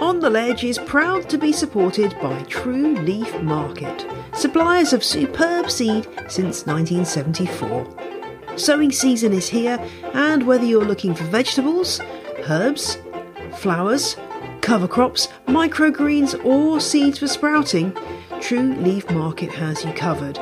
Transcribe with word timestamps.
On 0.00 0.20
the 0.20 0.28
Ledge 0.30 0.64
is 0.64 0.78
proud 0.78 1.28
to 1.30 1.38
be 1.38 1.52
supported 1.52 2.14
by 2.20 2.42
True 2.42 2.94
Leaf 2.96 3.40
Market, 3.40 4.06
suppliers 4.34 4.92
of 4.92 5.02
superb 5.02 5.70
seed 5.70 6.06
since 6.28 6.66
1974. 6.66 7.86
Sowing 8.56 8.92
season 8.92 9.32
is 9.32 9.48
here, 9.48 9.78
and 10.12 10.46
whether 10.46 10.64
you're 10.64 10.84
looking 10.84 11.14
for 11.14 11.24
vegetables, 11.24 12.00
herbs, 12.48 12.98
flowers, 13.56 14.16
cover 14.60 14.86
crops, 14.88 15.28
microgreens, 15.46 16.34
or 16.44 16.80
seeds 16.80 17.18
for 17.18 17.26
sprouting, 17.26 17.96
True 18.40 18.74
Leaf 18.74 19.10
Market 19.10 19.50
has 19.50 19.84
you 19.84 19.92
covered. 19.92 20.38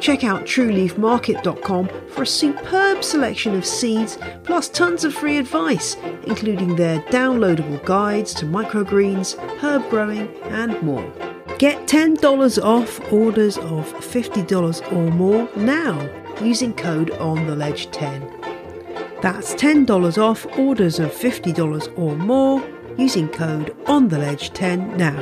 Check 0.00 0.24
out 0.24 0.42
trueleafmarket.com 0.42 1.88
for 2.08 2.22
a 2.22 2.26
superb 2.26 3.02
selection 3.02 3.54
of 3.54 3.64
seeds 3.64 4.18
plus 4.44 4.68
tons 4.68 5.04
of 5.04 5.14
free 5.14 5.38
advice, 5.38 5.96
including 6.24 6.76
their 6.76 7.00
downloadable 7.02 7.82
guides 7.84 8.34
to 8.34 8.44
microgreens, 8.44 9.38
herb 9.58 9.88
growing, 9.88 10.28
and 10.44 10.80
more. 10.82 11.10
Get 11.58 11.86
$10 11.86 12.62
off 12.62 13.12
orders 13.12 13.56
of 13.56 13.92
$50 13.94 14.92
or 14.92 15.10
more 15.10 15.48
now 15.56 16.08
using 16.42 16.74
code 16.74 17.10
ONTHELEDGE10. 17.12 19.22
That's 19.22 19.54
$10 19.54 20.18
off 20.18 20.46
orders 20.58 20.98
of 20.98 21.10
$50 21.10 21.98
or 21.98 22.14
more 22.16 22.62
using 22.98 23.28
code 23.28 23.74
ONTHELEDGE10 23.86 24.96
now 24.96 25.18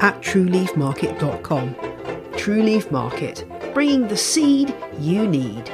at 0.00 0.20
trueleafmarket.com. 0.20 1.74
True 2.36 2.62
Leaf 2.62 2.90
Market, 2.90 3.46
bringing 3.74 4.08
the 4.08 4.16
seed 4.16 4.74
you 4.98 5.26
need. 5.26 5.70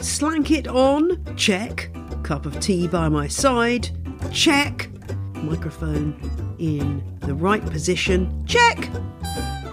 Slank 0.00 0.50
it 0.50 0.68
on, 0.68 1.36
check. 1.36 1.90
Cup 2.22 2.46
of 2.46 2.60
tea 2.60 2.86
by 2.86 3.08
my 3.08 3.26
side, 3.26 3.90
check. 4.32 4.88
Microphone 5.34 6.14
in 6.58 7.02
the 7.20 7.34
right 7.34 7.64
position, 7.66 8.46
check. 8.46 8.88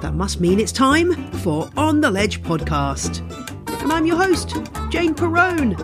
That 0.02 0.14
must 0.14 0.39
mean 0.39 0.59
it's 0.59 0.72
time 0.72 1.14
for 1.39 1.69
On 1.75 2.00
the 2.00 2.09
Ledge 2.09 2.42
podcast. 2.42 3.19
And 3.81 3.92
I'm 3.92 4.06
your 4.06 4.16
host, 4.16 4.56
Jane 4.89 5.14
Perrone. 5.14 5.75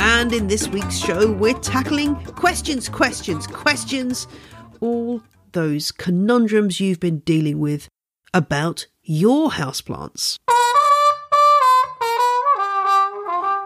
And 0.00 0.32
in 0.34 0.48
this 0.48 0.68
week's 0.68 0.98
show, 0.98 1.32
we're 1.32 1.54
tackling 1.54 2.16
questions, 2.16 2.90
questions, 2.90 3.46
questions, 3.46 4.28
all 4.80 5.22
those 5.52 5.92
conundrums 5.92 6.78
you've 6.78 7.00
been 7.00 7.20
dealing 7.20 7.58
with 7.58 7.88
about 8.34 8.86
your 9.02 9.50
houseplants. 9.50 10.36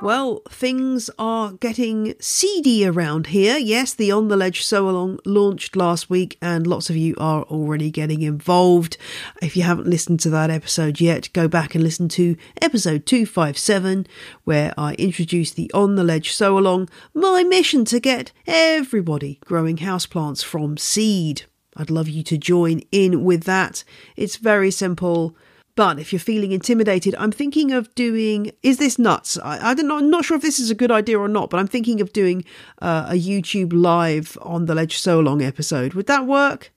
Well, 0.02 0.40
things 0.48 1.10
are 1.18 1.52
getting 1.52 2.14
seedy 2.20 2.86
around 2.86 3.26
here. 3.28 3.58
Yes, 3.58 3.92
the 3.92 4.10
On 4.10 4.28
the 4.28 4.36
Ledge 4.36 4.64
Sow 4.64 4.88
Along 4.88 5.18
launched 5.26 5.76
last 5.76 6.08
week, 6.08 6.38
and 6.40 6.66
lots 6.66 6.88
of 6.88 6.96
you 6.96 7.14
are 7.18 7.42
already 7.42 7.90
getting 7.90 8.22
involved. 8.22 8.96
If 9.42 9.58
you 9.58 9.62
haven't 9.62 9.88
listened 9.88 10.18
to 10.20 10.30
that 10.30 10.48
episode 10.48 11.02
yet, 11.02 11.28
go 11.34 11.48
back 11.48 11.74
and 11.74 11.84
listen 11.84 12.08
to 12.10 12.36
episode 12.62 13.04
257, 13.04 14.06
where 14.44 14.72
I 14.78 14.94
introduced 14.94 15.56
the 15.56 15.70
On 15.74 15.96
the 15.96 16.04
Ledge 16.04 16.32
Sow 16.32 16.56
Along, 16.56 16.88
my 17.12 17.44
mission 17.44 17.84
to 17.84 18.00
get 18.00 18.32
everybody 18.46 19.38
growing 19.44 19.76
houseplants 19.76 20.42
from 20.42 20.78
seed. 20.78 21.42
I'd 21.76 21.90
love 21.90 22.08
you 22.08 22.22
to 22.22 22.38
join 22.38 22.80
in 22.90 23.22
with 23.22 23.44
that. 23.44 23.84
It's 24.16 24.36
very 24.36 24.70
simple. 24.70 25.36
But 25.76 25.98
if 25.98 26.12
you're 26.12 26.20
feeling 26.20 26.52
intimidated, 26.52 27.14
I'm 27.18 27.32
thinking 27.32 27.72
of 27.72 27.94
doing. 27.94 28.52
Is 28.62 28.78
this 28.78 28.98
nuts? 28.98 29.38
I, 29.38 29.70
I 29.70 29.74
don't 29.74 29.88
know. 29.88 29.98
I'm 29.98 30.10
not 30.10 30.24
sure 30.24 30.36
if 30.36 30.42
this 30.42 30.58
is 30.58 30.70
a 30.70 30.74
good 30.74 30.90
idea 30.90 31.18
or 31.18 31.28
not, 31.28 31.50
but 31.50 31.60
I'm 31.60 31.66
thinking 31.66 32.00
of 32.00 32.12
doing 32.12 32.44
uh, 32.82 33.06
a 33.08 33.14
YouTube 33.14 33.72
live 33.72 34.36
on 34.42 34.66
the 34.66 34.74
Ledge 34.74 34.98
So 34.98 35.20
Long 35.20 35.42
episode. 35.42 35.94
Would 35.94 36.06
that 36.06 36.26
work? 36.26 36.72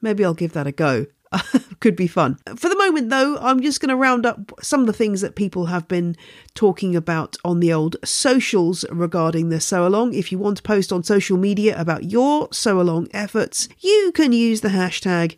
Maybe 0.00 0.24
I'll 0.24 0.34
give 0.34 0.52
that 0.52 0.66
a 0.66 0.72
go. 0.72 1.06
Could 1.80 1.96
be 1.96 2.06
fun. 2.06 2.38
For 2.56 2.68
the 2.68 2.76
moment, 2.76 3.10
though, 3.10 3.36
I'm 3.38 3.60
just 3.60 3.80
going 3.80 3.88
to 3.88 3.96
round 3.96 4.26
up 4.26 4.52
some 4.62 4.80
of 4.80 4.86
the 4.86 4.92
things 4.92 5.20
that 5.20 5.34
people 5.34 5.66
have 5.66 5.88
been 5.88 6.16
talking 6.54 6.94
about 6.94 7.36
on 7.44 7.60
the 7.60 7.72
old 7.72 7.96
socials 8.04 8.84
regarding 8.90 9.48
the 9.48 9.60
Sow 9.60 9.86
Along. 9.86 10.14
If 10.14 10.30
you 10.30 10.38
want 10.38 10.58
to 10.58 10.62
post 10.62 10.92
on 10.92 11.02
social 11.02 11.36
media 11.36 11.78
about 11.78 12.04
your 12.04 12.48
Sow 12.52 12.80
Along 12.80 13.08
efforts, 13.12 13.68
you 13.80 14.12
can 14.14 14.32
use 14.32 14.60
the 14.60 14.68
hashtag 14.68 15.36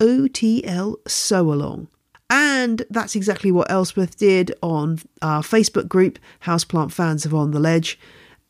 OTL 0.00 0.96
Sow 1.08 1.52
Along. 1.52 1.88
And 2.28 2.82
that's 2.90 3.14
exactly 3.14 3.52
what 3.52 3.70
Elspeth 3.70 4.16
did 4.16 4.52
on 4.62 4.98
our 5.22 5.42
Facebook 5.42 5.88
group, 5.88 6.18
Houseplant 6.42 6.92
Fans 6.92 7.24
of 7.24 7.34
On 7.34 7.52
the 7.52 7.60
Ledge. 7.60 7.98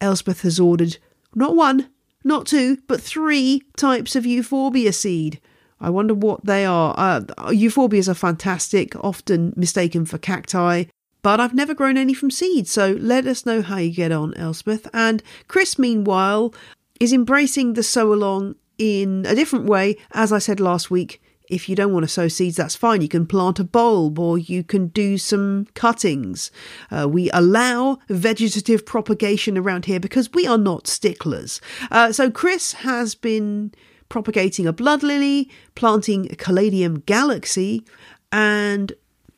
Elspeth 0.01 0.43
has 0.43 0.59
ordered 0.59 0.97
not 1.35 1.55
one, 1.55 1.91
not 2.25 2.47
two, 2.47 2.79
but 2.87 3.01
three 3.01 3.63
types 3.77 4.17
of 4.17 4.25
euphorbia 4.25 4.93
seed. 4.93 5.41
I 5.81 5.91
wonder 5.91 6.15
what 6.15 6.45
they 6.45 6.65
are. 6.65 6.95
Uh, 6.97 7.21
euphorbias 7.51 8.09
are 8.09 8.15
fantastic, 8.15 8.97
often 9.05 9.53
mistaken 9.57 10.07
for 10.07 10.17
cacti, 10.17 10.85
but 11.23 11.41
I've 11.41 11.55
never 11.55 11.75
grown 11.75 11.99
any 11.99 12.15
from 12.15 12.31
seed, 12.31 12.67
so 12.69 12.93
let 12.93 13.27
us 13.27 13.45
know 13.45 13.61
how 13.61 13.77
you 13.77 13.93
get 13.93 14.13
on, 14.13 14.33
Elspeth. 14.35 14.89
And 14.95 15.23
Chris, 15.49 15.79
meanwhile, 15.79 16.55
is 16.99 17.13
embracing 17.13 17.75
the 17.75 17.83
sow 17.83 18.13
along 18.13 18.55
in 18.79 19.27
a 19.27 19.35
different 19.35 19.67
way, 19.67 19.97
as 20.13 20.33
I 20.33 20.39
said 20.39 20.61
last 20.61 20.91
week. 20.91 21.21
If 21.49 21.69
you 21.69 21.77
don't 21.77 21.93
want 21.93 22.05
to 22.05 22.09
sow 22.09 22.29
seeds, 22.29 22.57
that's 22.57 22.75
fine. 22.75 23.03
You 23.03 23.09
can 23.09 23.27
plant 23.27 23.61
a 23.61 23.65
bulb 23.65 24.19
or 24.19 24.37
you 24.39 24.65
can 24.65 24.89
do 24.89 25.17
some 25.19 25.67
cuttings. 25.75 26.51
Uh, 26.91 27.09
we 27.09 27.31
allow 27.31 27.99
vegetative 28.09 28.85
propagation 28.85 29.57
around 29.57 29.85
here 29.85 30.01
because 30.01 30.33
we 30.33 30.47
are 30.47 30.59
not 30.59 30.87
sticklers. 30.87 31.61
Uh, 31.91 32.13
so, 32.13 32.31
Chris 32.31 32.73
has 32.75 33.15
been 33.15 33.73
propagating 34.09 34.67
a 34.67 34.73
blood 34.73 35.03
lily, 35.03 35.51
planting 35.75 36.31
a 36.31 36.37
Caladium 36.37 37.01
galaxy, 37.01 37.85
and 38.33 38.93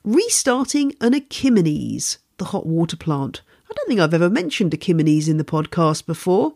restarting 0.04 0.94
an 1.00 1.14
Achimenes, 1.14 2.19
the 2.38 2.46
hot 2.46 2.66
water 2.66 2.96
plant. 2.96 3.42
I 3.70 3.75
don't 3.75 3.86
think 3.86 4.00
I've 4.00 4.14
ever 4.14 4.30
mentioned 4.30 4.72
Achimenes 4.72 5.28
in 5.28 5.36
the 5.36 5.44
podcast 5.44 6.06
before. 6.06 6.54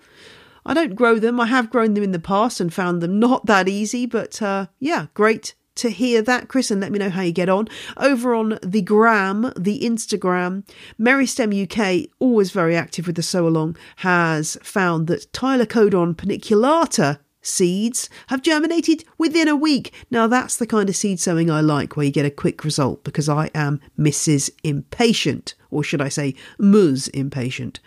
I 0.65 0.75
don't 0.75 0.95
grow 0.95 1.19
them. 1.19 1.41
I 1.41 1.47
have 1.47 1.71
grown 1.71 1.95
them 1.95 2.05
in 2.05 2.13
the 2.13 2.19
past 2.19 2.61
and 2.61 2.73
found 2.73 3.01
them 3.01 3.19
not 3.19 3.47
that 3.47 3.69
easy, 3.69 4.07
but 4.07 4.41
uh, 4.41 4.67
yeah, 4.79 5.07
great 5.15 5.55
to 5.77 5.91
hear 5.91 6.23
that, 6.23 6.49
Chris, 6.49 6.71
and 6.71 6.81
let 6.81 6.93
me 6.93 6.99
know 6.99 7.11
how 7.11 7.23
you 7.23 7.33
get 7.33 7.49
on. 7.49 7.69
Over 7.97 8.35
on 8.35 8.59
the 8.63 8.83
gram, 8.83 9.53
the 9.57 9.81
Instagram, 9.81 10.65
Meristem 11.01 11.53
UK, 11.53 12.11
always 12.19 12.51
very 12.51 12.77
active 12.77 13.07
with 13.07 13.17
the 13.17 13.23
sow 13.23 13.47
along, 13.47 13.77
has 13.97 14.59
found 14.63 15.07
that 15.07 15.33
Tylecodon 15.33 16.15
paniculata 16.15 17.19
seeds 17.41 18.09
have 18.29 18.43
germinated 18.43 19.05
within 19.19 19.49
a 19.49 19.57
week. 19.57 19.93
Now, 20.11 20.27
that's 20.27 20.57
the 20.57 20.67
kind 20.67 20.89
of 20.89 20.97
seed 20.97 21.21
sowing 21.21 21.51
I 21.51 21.61
like, 21.61 21.97
where 21.97 22.07
you 22.07 22.13
get 22.13 22.27
a 22.27 22.31
quick 22.31 22.65
result, 22.65 23.03
because 23.03 23.29
I 23.29 23.51
am 23.55 23.81
Mrs. 23.99 24.51
Impatient, 24.63 25.55
or 25.71 25.83
should 25.83 26.01
I 26.01 26.09
say, 26.09 26.35
Ms. 26.59 27.09
Impatient. 27.09 27.81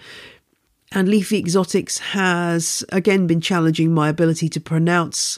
And 0.96 1.10
Leafy 1.10 1.38
Exotics 1.38 1.98
has 1.98 2.86
again 2.90 3.28
been 3.28 3.42
challenging 3.42 3.94
my 3.94 4.08
ability 4.08 4.48
to 4.48 4.62
pronounce 4.62 5.38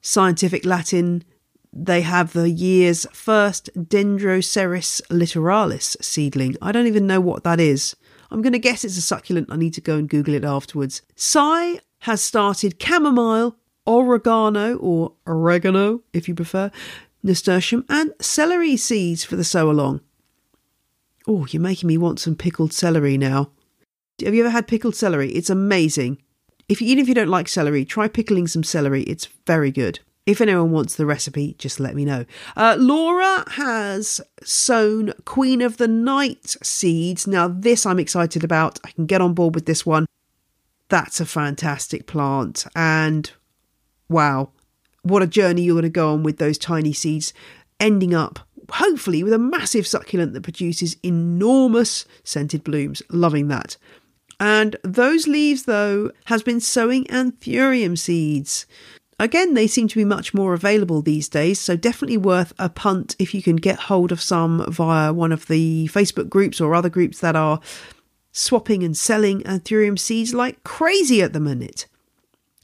scientific 0.00 0.64
Latin. 0.64 1.22
They 1.70 2.00
have 2.00 2.32
the 2.32 2.48
year's 2.48 3.06
first 3.12 3.68
Dendroceras 3.76 5.02
littoralis 5.10 6.02
seedling. 6.02 6.56
I 6.62 6.72
don't 6.72 6.86
even 6.86 7.06
know 7.06 7.20
what 7.20 7.44
that 7.44 7.60
is. 7.60 7.94
I'm 8.30 8.40
going 8.40 8.54
to 8.54 8.58
guess 8.58 8.86
it's 8.86 8.96
a 8.96 9.02
succulent. 9.02 9.52
I 9.52 9.56
need 9.56 9.74
to 9.74 9.82
go 9.82 9.98
and 9.98 10.08
Google 10.08 10.32
it 10.32 10.44
afterwards. 10.44 11.02
Sai 11.14 11.78
has 11.98 12.22
started 12.22 12.82
chamomile, 12.82 13.56
oregano, 13.86 14.76
or 14.76 15.12
oregano, 15.26 16.00
if 16.14 16.26
you 16.26 16.34
prefer, 16.34 16.70
nasturtium, 17.22 17.84
and 17.90 18.14
celery 18.18 18.78
seeds 18.78 19.24
for 19.24 19.36
the 19.36 19.44
sow 19.44 19.70
along. 19.70 20.00
Oh, 21.26 21.44
you're 21.50 21.60
making 21.60 21.86
me 21.86 21.98
want 21.98 22.18
some 22.18 22.34
pickled 22.34 22.72
celery 22.72 23.18
now. 23.18 23.50
Have 24.22 24.34
you 24.34 24.42
ever 24.42 24.50
had 24.50 24.68
pickled 24.68 24.94
celery? 24.94 25.30
It's 25.32 25.50
amazing. 25.50 26.18
If 26.68 26.80
you, 26.80 26.88
even 26.88 27.02
if 27.02 27.08
you 27.08 27.14
don't 27.14 27.28
like 27.28 27.48
celery, 27.48 27.84
try 27.84 28.08
pickling 28.08 28.46
some 28.46 28.62
celery. 28.62 29.02
It's 29.02 29.28
very 29.46 29.70
good. 29.70 30.00
If 30.26 30.40
anyone 30.40 30.70
wants 30.70 30.94
the 30.94 31.04
recipe, 31.04 31.54
just 31.58 31.80
let 31.80 31.94
me 31.94 32.04
know. 32.04 32.24
Uh, 32.56 32.76
Laura 32.78 33.44
has 33.52 34.20
sown 34.42 35.12
Queen 35.24 35.60
of 35.60 35.76
the 35.76 35.88
Night 35.88 36.56
seeds. 36.62 37.26
Now, 37.26 37.48
this 37.48 37.84
I'm 37.84 37.98
excited 37.98 38.42
about. 38.42 38.78
I 38.84 38.92
can 38.92 39.04
get 39.04 39.20
on 39.20 39.34
board 39.34 39.54
with 39.54 39.66
this 39.66 39.84
one. 39.84 40.06
That's 40.88 41.20
a 41.20 41.26
fantastic 41.26 42.06
plant. 42.06 42.64
And 42.74 43.30
wow, 44.08 44.50
what 45.02 45.22
a 45.22 45.26
journey 45.26 45.62
you're 45.62 45.74
going 45.74 45.82
to 45.82 45.90
go 45.90 46.12
on 46.12 46.22
with 46.22 46.38
those 46.38 46.56
tiny 46.56 46.92
seeds, 46.92 47.34
ending 47.78 48.14
up 48.14 48.38
hopefully 48.70 49.22
with 49.22 49.32
a 49.32 49.38
massive 49.38 49.86
succulent 49.86 50.32
that 50.32 50.42
produces 50.42 50.96
enormous 51.02 52.06
scented 52.22 52.64
blooms. 52.64 53.02
Loving 53.10 53.48
that. 53.48 53.76
And 54.40 54.76
those 54.82 55.26
leaves, 55.26 55.64
though, 55.64 56.10
has 56.26 56.42
been 56.42 56.60
sowing 56.60 57.04
anthurium 57.06 57.96
seeds. 57.96 58.66
Again, 59.20 59.54
they 59.54 59.68
seem 59.68 59.86
to 59.88 59.96
be 59.96 60.04
much 60.04 60.34
more 60.34 60.54
available 60.54 61.00
these 61.00 61.28
days, 61.28 61.60
so 61.60 61.76
definitely 61.76 62.16
worth 62.16 62.52
a 62.58 62.68
punt 62.68 63.14
if 63.18 63.32
you 63.32 63.42
can 63.42 63.56
get 63.56 63.78
hold 63.78 64.10
of 64.10 64.20
some 64.20 64.64
via 64.68 65.12
one 65.12 65.30
of 65.30 65.46
the 65.46 65.88
Facebook 65.92 66.28
groups 66.28 66.60
or 66.60 66.74
other 66.74 66.88
groups 66.88 67.20
that 67.20 67.36
are 67.36 67.60
swapping 68.32 68.82
and 68.82 68.96
selling 68.96 69.40
anthurium 69.42 69.96
seeds 69.96 70.34
like 70.34 70.62
crazy 70.64 71.22
at 71.22 71.32
the 71.32 71.38
minute. 71.40 71.86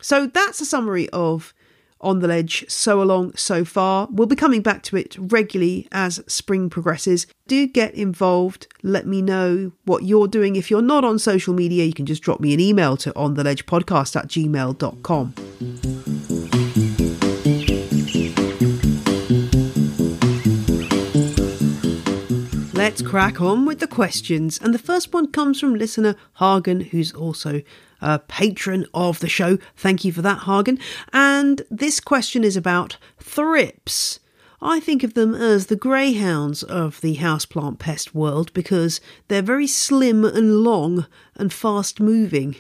So 0.03 0.27
that's 0.27 0.61
a 0.61 0.67
summary 0.67 1.09
of 1.11 1.55
on 2.01 2.21
the 2.21 2.29
ledge 2.29 2.65
so 2.69 3.03
along 3.03 3.35
so 3.37 3.65
far. 3.65 4.09
We'll 4.11 4.27
be 4.27 4.37
coming 4.37 4.63
back 4.63 4.83
to 4.85 4.97
it 4.97 5.17
regularly 5.19 5.89
as 5.93 6.23
spring 6.27 6.71
progresses. 6.71 7.27
Do 7.47 7.67
get 7.67 7.95
involved. 7.95 8.67
Let 8.83 9.07
me 9.07 9.23
know 9.23 9.73
what 9.85 10.05
you're 10.05 10.29
doing. 10.29 10.57
If 10.57 10.71
you're 10.71 10.83
not 10.83 11.05
on 11.05 11.19
social 11.19 11.55
media, 11.55 11.85
you 11.85 11.93
can 11.93 12.07
just 12.07 12.23
drop 12.23 12.41
me 12.41 12.55
an 12.55 12.61
email 12.61 12.97
to 12.99 13.13
ontheledgepodcast 13.13 14.17
at 14.17 14.29
gmail.com. 14.29 15.35
Let's 22.81 23.03
crack 23.03 23.43
on 23.43 23.67
with 23.67 23.79
the 23.79 23.87
questions. 23.87 24.59
And 24.59 24.73
the 24.73 24.79
first 24.79 25.13
one 25.13 25.31
comes 25.31 25.61
from 25.61 25.75
listener 25.75 26.17
Hagen, 26.39 26.81
who's 26.81 27.13
also 27.13 27.61
a 28.01 28.19
patron 28.19 28.87
of 28.95 29.21
the 29.21 29.29
show. 29.29 29.59
Thank 29.77 30.05
you 30.05 30.13
for 30.13 30.23
that, 30.23 30.41
Hagen. 30.41 30.79
And 31.13 31.63
this 31.71 32.01
question 32.01 32.45
is 32.45 32.57
about 32.57 32.97
thrips. 33.19 34.21
I 34.63 34.79
think 34.79 35.03
of 35.03 35.15
them 35.15 35.35
as 35.35 35.67
the 35.67 35.77
greyhounds 35.77 36.63
of 36.63 37.01
the 37.01 37.17
houseplant 37.17 37.79
pest 37.79 38.15
world 38.15 38.53
because 38.53 39.01
they're 39.29 39.41
very 39.41 39.67
slim 39.67 40.25
and 40.25 40.59
long 40.59 41.07
and 41.37 41.53
fast 41.53 41.99
moving. 41.99 42.57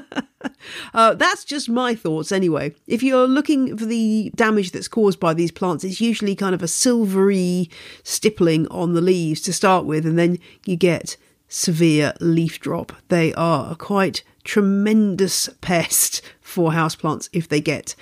uh, 0.94 1.14
that's 1.14 1.44
just 1.44 1.68
my 1.68 1.94
thoughts 1.94 2.32
anyway. 2.32 2.74
If 2.86 3.02
you're 3.02 3.28
looking 3.28 3.76
for 3.76 3.84
the 3.84 4.32
damage 4.34 4.72
that's 4.72 4.88
caused 4.88 5.20
by 5.20 5.34
these 5.34 5.52
plants, 5.52 5.84
it's 5.84 6.00
usually 6.00 6.34
kind 6.34 6.54
of 6.54 6.62
a 6.62 6.68
silvery 6.68 7.70
stippling 8.02 8.66
on 8.68 8.94
the 8.94 9.00
leaves 9.00 9.40
to 9.42 9.52
start 9.52 9.84
with, 9.84 10.04
and 10.04 10.18
then 10.18 10.38
you 10.66 10.76
get 10.76 11.16
severe 11.48 12.14
leaf 12.20 12.58
drop. 12.58 12.92
They 13.08 13.32
are 13.34 13.74
quite 13.74 14.24
tremendous 14.44 15.48
pest 15.60 16.22
for 16.40 16.72
houseplants 16.72 17.28
if 17.32 17.48
they 17.48 17.60
get 17.60 17.94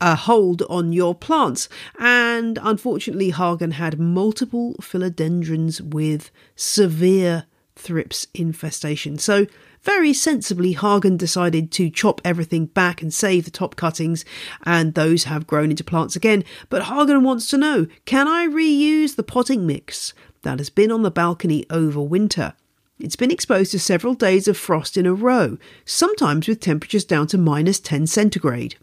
a 0.00 0.14
hold 0.14 0.62
on 0.62 0.92
your 0.92 1.14
plants. 1.14 1.68
And 1.98 2.58
unfortunately, 2.62 3.30
Hagen 3.30 3.72
had 3.72 4.00
multiple 4.00 4.74
philodendrons 4.80 5.80
with 5.80 6.30
severe 6.56 7.44
thrips 7.76 8.26
infestation. 8.34 9.18
So 9.18 9.46
very 9.82 10.12
sensibly, 10.12 10.72
Hagen 10.72 11.16
decided 11.16 11.70
to 11.72 11.88
chop 11.88 12.20
everything 12.24 12.66
back 12.66 13.00
and 13.00 13.12
save 13.12 13.46
the 13.46 13.50
top 13.50 13.76
cuttings, 13.76 14.24
and 14.64 14.94
those 14.94 15.24
have 15.24 15.46
grown 15.46 15.70
into 15.70 15.84
plants 15.84 16.16
again. 16.16 16.44
But 16.68 16.84
Hagen 16.84 17.22
wants 17.22 17.48
to 17.48 17.58
know 17.58 17.86
can 18.04 18.28
I 18.28 18.46
reuse 18.46 19.16
the 19.16 19.22
potting 19.22 19.66
mix 19.66 20.12
that 20.42 20.58
has 20.58 20.70
been 20.70 20.90
on 20.90 21.02
the 21.02 21.10
balcony 21.10 21.64
over 21.70 22.00
winter? 22.00 22.54
It's 23.00 23.16
been 23.16 23.30
exposed 23.30 23.72
to 23.72 23.78
several 23.78 24.12
days 24.12 24.46
of 24.46 24.58
frost 24.58 24.98
in 24.98 25.06
a 25.06 25.14
row, 25.14 25.56
sometimes 25.86 26.46
with 26.46 26.60
temperatures 26.60 27.04
down 27.04 27.26
to 27.28 27.38
minus 27.38 27.80
10 27.80 28.06
centigrade. 28.06 28.76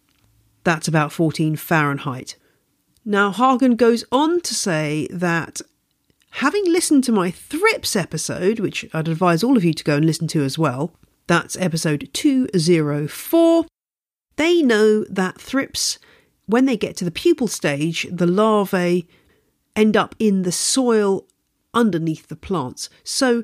That's 0.63 0.87
about 0.87 1.11
14 1.11 1.55
Fahrenheit. 1.55 2.35
Now, 3.05 3.31
Hagen 3.31 3.75
goes 3.75 4.03
on 4.11 4.41
to 4.41 4.55
say 4.55 5.07
that 5.11 5.61
having 6.31 6.65
listened 6.65 7.03
to 7.05 7.11
my 7.11 7.29
thrips 7.29 7.95
episode, 7.95 8.59
which 8.59 8.85
I'd 8.91 9.07
advise 9.07 9.43
all 9.43 9.55
of 9.55 9.63
you 9.63 9.73
to 9.73 9.83
go 9.83 9.97
and 9.97 10.05
listen 10.05 10.27
to 10.29 10.43
as 10.43 10.57
well, 10.57 10.93
that's 11.27 11.55
episode 11.57 12.09
204, 12.11 13.65
they 14.35 14.61
know 14.63 15.03
that 15.05 15.39
thrips, 15.39 15.99
when 16.47 16.65
they 16.65 16.75
get 16.75 16.95
to 16.97 17.05
the 17.05 17.11
pupal 17.11 17.49
stage, 17.49 18.07
the 18.11 18.27
larvae 18.27 19.07
end 19.75 19.95
up 19.95 20.15
in 20.17 20.41
the 20.41 20.51
soil 20.51 21.27
underneath 21.73 22.27
the 22.27 22.35
plants. 22.35 22.89
So 23.03 23.43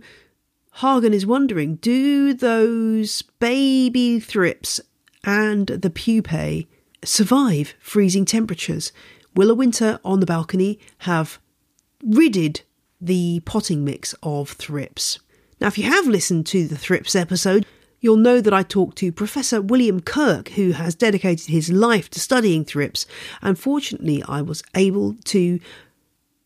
Hagen 0.78 1.14
is 1.14 1.26
wondering 1.26 1.76
do 1.76 2.34
those 2.34 3.22
baby 3.40 4.20
thrips 4.20 4.82
and 5.24 5.68
the 5.68 5.92
pupae 5.92 6.68
survive 7.04 7.76
freezing 7.80 8.26
temperatures? 8.26 8.92
Will 9.36 9.52
a 9.52 9.56
winter 9.56 10.00
on 10.04 10.20
the 10.20 10.26
balcony 10.26 10.80
have 11.00 11.40
ridded 12.04 12.62
the 13.00 13.42
potting 13.46 13.84
mix 13.84 14.16
of 14.24 14.50
thrips? 14.50 15.20
Now, 15.62 15.68
if 15.68 15.78
you 15.78 15.84
have 15.84 16.08
listened 16.08 16.48
to 16.48 16.68
the 16.68 16.78
thrips 16.78 17.16
episode, 17.16 17.68
you'll 18.02 18.18
know 18.18 18.42
that 18.42 18.54
I 18.54 18.64
talked 18.64 18.98
to 18.98 19.12
Professor 19.12 19.62
William 19.62 20.02
Kirk, 20.02 20.50
who 20.50 20.72
has 20.72 20.96
dedicated 20.96 21.48
his 21.48 21.72
life 21.72 22.10
to 22.12 22.20
studying 22.20 22.66
thrips. 22.66 23.06
Unfortunately, 23.44 24.24
I 24.28 24.42
was 24.42 24.64
able 24.76 25.14
to 25.26 25.60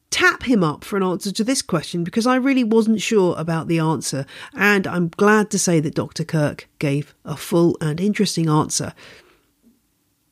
tap 0.10 0.44
him 0.44 0.64
up 0.64 0.84
for 0.84 0.98
an 0.98 1.04
answer 1.04 1.32
to 1.32 1.44
this 1.44 1.62
question 1.62 2.04
because 2.04 2.26
I 2.26 2.36
really 2.36 2.64
wasn't 2.64 3.02
sure 3.02 3.36
about 3.38 3.68
the 3.68 3.80
answer, 3.80 4.26
and 4.54 4.88
I'm 4.88 5.10
glad 5.10 5.50
to 5.52 5.60
say 5.60 5.80
that 5.80 5.96
Dr. 5.96 6.24
Kirk 6.24 6.68
gave 6.80 7.14
a 7.26 7.38
full 7.38 7.78
and 7.82 8.00
interesting 8.00 8.50
answer. 8.50 8.94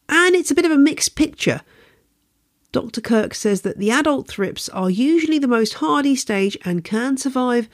And 0.08 0.36
it's 0.36 0.52
a 0.52 0.56
bit 0.56 0.66
of 0.66 0.72
a 0.72 0.78
mixed 0.78 1.16
picture. 1.16 1.62
Dr. 2.72 3.02
Kirk 3.02 3.34
says 3.34 3.62
that 3.62 3.78
the 3.78 3.92
adult 3.92 4.28
thrips 4.28 4.68
are 4.70 4.90
usually 4.90 5.40
the 5.40 5.48
most 5.48 5.76
hardy 5.76 6.16
stage 6.16 6.58
and 6.66 6.84
can 6.84 7.18
survive 7.18 7.70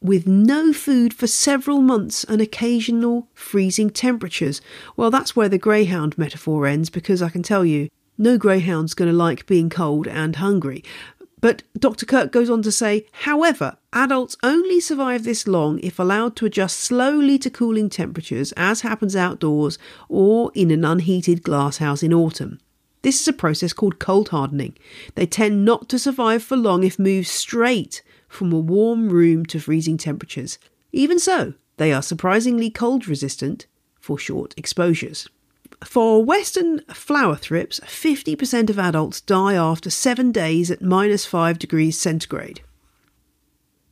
with 0.00 0.26
no 0.26 0.72
food 0.72 1.12
for 1.12 1.26
several 1.26 1.80
months 1.80 2.22
and 2.24 2.40
occasional 2.40 3.28
freezing 3.34 3.90
temperatures. 3.90 4.60
Well, 4.96 5.10
that's 5.10 5.34
where 5.34 5.48
the 5.48 5.58
greyhound 5.58 6.16
metaphor 6.16 6.66
ends 6.66 6.90
because 6.90 7.22
I 7.22 7.28
can 7.28 7.42
tell 7.42 7.64
you, 7.64 7.88
no 8.18 8.38
greyhound's 8.38 8.94
going 8.94 9.10
to 9.10 9.16
like 9.16 9.46
being 9.46 9.68
cold 9.68 10.06
and 10.06 10.36
hungry. 10.36 10.84
But 11.40 11.62
Dr. 11.78 12.06
Kirk 12.06 12.32
goes 12.32 12.48
on 12.48 12.62
to 12.62 12.72
say, 12.72 13.06
however, 13.12 13.76
adults 13.92 14.36
only 14.42 14.80
survive 14.80 15.24
this 15.24 15.46
long 15.46 15.78
if 15.80 15.98
allowed 15.98 16.34
to 16.36 16.46
adjust 16.46 16.80
slowly 16.80 17.38
to 17.38 17.50
cooling 17.50 17.90
temperatures, 17.90 18.52
as 18.52 18.80
happens 18.80 19.14
outdoors 19.14 19.78
or 20.08 20.50
in 20.54 20.70
an 20.70 20.84
unheated 20.84 21.42
glasshouse 21.42 22.02
in 22.02 22.14
autumn. 22.14 22.58
This 23.02 23.20
is 23.20 23.28
a 23.28 23.32
process 23.32 23.72
called 23.72 23.98
cold 23.98 24.30
hardening. 24.30 24.76
They 25.14 25.26
tend 25.26 25.64
not 25.64 25.88
to 25.90 25.98
survive 25.98 26.42
for 26.42 26.56
long 26.56 26.82
if 26.82 26.98
moved 26.98 27.28
straight 27.28 28.02
from 28.28 28.52
a 28.52 28.58
warm 28.58 29.10
room 29.10 29.44
to 29.46 29.60
freezing 29.60 29.98
temperatures. 29.98 30.58
Even 30.90 31.18
so, 31.18 31.54
they 31.76 31.92
are 31.92 32.02
surprisingly 32.02 32.70
cold 32.70 33.06
resistant 33.06 33.66
for 34.00 34.18
short 34.18 34.54
exposures. 34.56 35.28
For 35.86 36.22
Western 36.22 36.80
flower 36.92 37.36
thrips, 37.36 37.78
50% 37.80 38.68
of 38.68 38.78
adults 38.78 39.20
die 39.20 39.54
after 39.54 39.88
seven 39.88 40.32
days 40.32 40.68
at 40.68 40.82
minus 40.82 41.24
5 41.24 41.60
degrees 41.60 41.96
centigrade. 41.96 42.60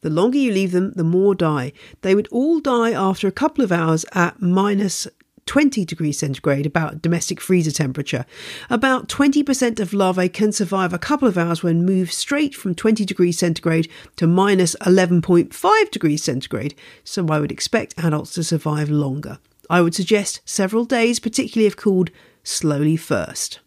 The 0.01 0.11
longer 0.11 0.37
you 0.37 0.53
leave 0.53 0.73
them, 0.73 0.93
the 0.97 1.05
more 1.05 1.37
die. 1.37 1.73
They 2.03 2.17
would 2.17 2.27
all 2.33 2.59
die 2.59 2.91
after 2.91 3.29
a 3.29 3.33
couple 3.33 3.63
of 3.63 3.71
hours 3.71 4.05
at 4.13 4.43
minus 4.43 5.07
20 5.47 5.85
degrees 5.85 6.19
centigrade, 6.19 6.67
about 6.67 7.01
domestic 7.01 7.41
freezer 7.41 7.71
temperature. 7.71 8.27
About 8.69 9.09
20% 9.09 9.79
of 9.79 9.95
larvae 9.95 10.29
can 10.29 10.51
survive 10.51 10.93
a 10.93 10.99
couple 10.99 11.29
of 11.29 11.39
hours 11.39 11.63
when 11.63 11.87
moved 11.87 12.13
straight 12.13 12.57
from 12.57 12.75
20 12.75 13.05
degrees 13.05 13.39
centigrade 13.39 13.89
to 14.17 14.27
minus 14.27 14.75
11.5 14.81 15.91
degrees 15.93 16.25
centigrade, 16.25 16.75
so 17.05 17.27
I 17.29 17.39
would 17.39 17.53
expect 17.53 17.95
adults 17.97 18.33
to 18.33 18.43
survive 18.43 18.91
longer. 18.91 19.39
I 19.71 19.81
would 19.81 19.95
suggest 19.95 20.41
several 20.45 20.85
days, 20.85 21.19
particularly 21.19 21.67
if 21.67 21.77
cooled 21.77 22.11
slowly 22.43 22.97
first. 22.97 23.61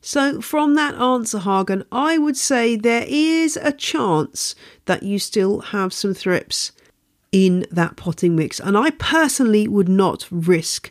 So, 0.00 0.40
from 0.40 0.74
that 0.74 0.94
answer, 0.94 1.40
Hagen, 1.40 1.84
I 1.90 2.18
would 2.18 2.36
say 2.36 2.76
there 2.76 3.04
is 3.06 3.56
a 3.56 3.72
chance 3.72 4.54
that 4.84 5.02
you 5.02 5.18
still 5.18 5.60
have 5.60 5.92
some 5.92 6.14
thrips 6.14 6.72
in 7.32 7.66
that 7.70 7.96
potting 7.96 8.36
mix. 8.36 8.60
And 8.60 8.76
I 8.76 8.90
personally 8.90 9.68
would 9.68 9.88
not 9.88 10.26
risk 10.30 10.90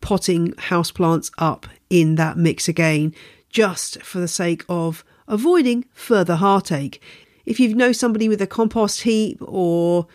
potting 0.00 0.52
houseplants 0.52 1.30
up 1.38 1.66
in 1.88 2.16
that 2.16 2.36
mix 2.36 2.68
again, 2.68 3.14
just 3.48 4.02
for 4.02 4.18
the 4.18 4.28
sake 4.28 4.64
of 4.68 5.04
avoiding 5.28 5.84
further 5.92 6.36
heartache. 6.36 7.00
If 7.46 7.58
you 7.58 7.74
know 7.74 7.92
somebody 7.92 8.28
with 8.28 8.42
a 8.42 8.46
compost 8.46 9.02
heap, 9.02 9.38
or 9.40 10.06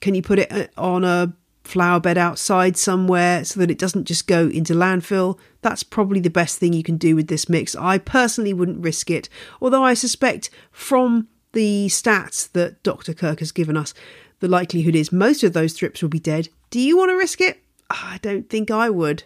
can 0.00 0.14
you 0.14 0.22
put 0.22 0.40
it 0.40 0.52
uh, 0.52 0.66
on 0.76 1.04
a 1.04 1.32
flower 1.70 2.00
bed 2.00 2.18
outside 2.18 2.76
somewhere 2.76 3.44
so 3.44 3.60
that 3.60 3.70
it 3.70 3.78
doesn't 3.78 4.04
just 4.04 4.26
go 4.26 4.48
into 4.48 4.74
landfill. 4.74 5.38
That's 5.62 5.82
probably 5.82 6.20
the 6.20 6.30
best 6.30 6.58
thing 6.58 6.72
you 6.72 6.82
can 6.82 6.96
do 6.96 7.14
with 7.14 7.28
this 7.28 7.48
mix. 7.48 7.74
I 7.76 7.98
personally 7.98 8.52
wouldn't 8.52 8.84
risk 8.84 9.10
it, 9.10 9.28
although 9.60 9.84
I 9.84 9.94
suspect 9.94 10.50
from 10.72 11.28
the 11.52 11.86
stats 11.86 12.50
that 12.52 12.82
Dr. 12.82 13.14
Kirk 13.14 13.38
has 13.38 13.52
given 13.52 13.76
us, 13.76 13.94
the 14.40 14.48
likelihood 14.48 14.94
is 14.94 15.12
most 15.12 15.42
of 15.42 15.52
those 15.52 15.72
thrips 15.72 16.02
will 16.02 16.08
be 16.08 16.18
dead. 16.18 16.48
Do 16.70 16.80
you 16.80 16.96
want 16.96 17.10
to 17.10 17.16
risk 17.16 17.40
it? 17.40 17.62
I 17.88 18.18
don't 18.22 18.48
think 18.48 18.70
I 18.70 18.90
would. 18.90 19.24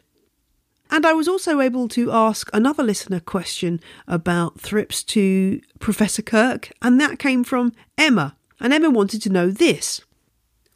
And 0.90 1.06
I 1.06 1.12
was 1.12 1.28
also 1.28 1.60
able 1.60 1.88
to 1.88 2.12
ask 2.12 2.48
another 2.52 2.82
listener 2.82 3.20
question 3.20 3.80
about 4.06 4.60
thrips 4.60 5.02
to 5.04 5.60
Professor 5.78 6.22
Kirk, 6.22 6.70
and 6.82 7.00
that 7.00 7.18
came 7.18 7.42
from 7.42 7.72
Emma. 7.96 8.36
And 8.60 8.72
Emma 8.72 8.90
wanted 8.90 9.20
to 9.22 9.30
know 9.30 9.50
this 9.50 10.02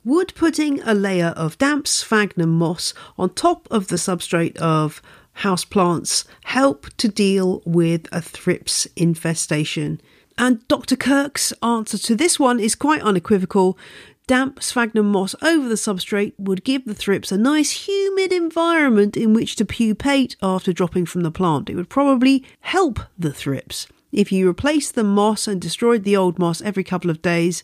Would 0.08 0.34
putting 0.34 0.80
a 0.84 0.94
layer 0.94 1.34
of 1.36 1.58
damp 1.58 1.86
sphagnum 1.86 2.48
moss 2.48 2.94
on 3.18 3.28
top 3.34 3.68
of 3.70 3.88
the 3.88 3.96
substrate 3.96 4.56
of 4.56 5.02
houseplants 5.40 6.24
help 6.44 6.86
to 6.96 7.08
deal 7.08 7.62
with 7.66 8.08
a 8.10 8.22
thrips 8.22 8.88
infestation? 8.96 10.00
And 10.38 10.66
Dr. 10.66 10.96
Kirk's 10.96 11.52
answer 11.62 11.98
to 11.98 12.16
this 12.16 12.40
one 12.40 12.58
is 12.58 12.74
quite 12.74 13.02
unequivocal 13.02 13.76
damp 14.26 14.62
sphagnum 14.62 15.12
moss 15.12 15.34
over 15.42 15.68
the 15.68 15.74
substrate 15.74 16.32
would 16.38 16.64
give 16.64 16.86
the 16.86 16.94
thrips 16.94 17.30
a 17.30 17.36
nice 17.36 17.86
humid 17.86 18.32
environment 18.32 19.14
in 19.14 19.34
which 19.34 19.56
to 19.56 19.66
pupate 19.66 20.36
after 20.42 20.72
dropping 20.72 21.04
from 21.04 21.20
the 21.20 21.30
plant. 21.30 21.68
It 21.68 21.74
would 21.74 21.90
probably 21.90 22.46
help 22.60 22.98
the 23.18 23.34
thrips. 23.34 23.86
If 24.10 24.32
you 24.32 24.48
replace 24.48 24.90
the 24.90 25.04
moss 25.04 25.46
and 25.46 25.60
destroyed 25.60 26.04
the 26.04 26.16
old 26.16 26.38
moss 26.38 26.62
every 26.62 26.82
couple 26.82 27.10
of 27.10 27.20
days, 27.20 27.62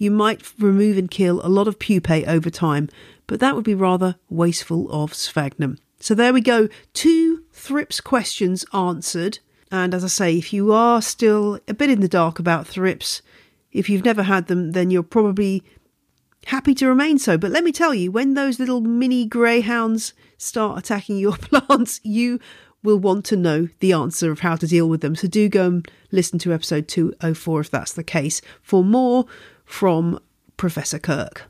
you 0.00 0.10
might 0.10 0.50
remove 0.58 0.96
and 0.96 1.10
kill 1.10 1.44
a 1.44 1.48
lot 1.48 1.68
of 1.68 1.78
pupae 1.78 2.24
over 2.24 2.48
time, 2.48 2.88
but 3.26 3.38
that 3.38 3.54
would 3.54 3.66
be 3.66 3.74
rather 3.74 4.16
wasteful 4.30 4.90
of 4.90 5.12
sphagnum. 5.12 5.76
So 6.00 6.14
there 6.14 6.32
we 6.32 6.40
go, 6.40 6.68
two 6.94 7.44
thrips 7.52 8.00
questions 8.00 8.64
answered. 8.72 9.40
And 9.70 9.94
as 9.94 10.02
I 10.02 10.08
say, 10.08 10.38
if 10.38 10.54
you 10.54 10.72
are 10.72 11.02
still 11.02 11.60
a 11.68 11.74
bit 11.74 11.90
in 11.90 12.00
the 12.00 12.08
dark 12.08 12.38
about 12.38 12.66
thrips, 12.66 13.20
if 13.72 13.90
you've 13.90 14.04
never 14.04 14.22
had 14.22 14.46
them, 14.46 14.72
then 14.72 14.90
you're 14.90 15.02
probably 15.02 15.62
happy 16.46 16.74
to 16.76 16.88
remain 16.88 17.18
so. 17.18 17.36
But 17.36 17.50
let 17.50 17.62
me 17.62 17.70
tell 17.70 17.92
you, 17.92 18.10
when 18.10 18.32
those 18.32 18.58
little 18.58 18.80
mini 18.80 19.26
greyhounds 19.26 20.14
start 20.38 20.78
attacking 20.78 21.18
your 21.18 21.36
plants, 21.36 22.00
you 22.02 22.40
will 22.82 22.98
want 22.98 23.26
to 23.26 23.36
know 23.36 23.68
the 23.80 23.92
answer 23.92 24.30
of 24.30 24.40
how 24.40 24.56
to 24.56 24.66
deal 24.66 24.88
with 24.88 25.02
them. 25.02 25.14
So 25.14 25.28
do 25.28 25.46
go 25.50 25.66
and 25.66 25.90
listen 26.10 26.38
to 26.38 26.54
episode 26.54 26.88
204 26.88 27.60
if 27.60 27.70
that's 27.70 27.92
the 27.92 28.02
case 28.02 28.40
for 28.62 28.82
more 28.82 29.26
from 29.70 30.18
Professor 30.56 30.98
Kirk. 30.98 31.44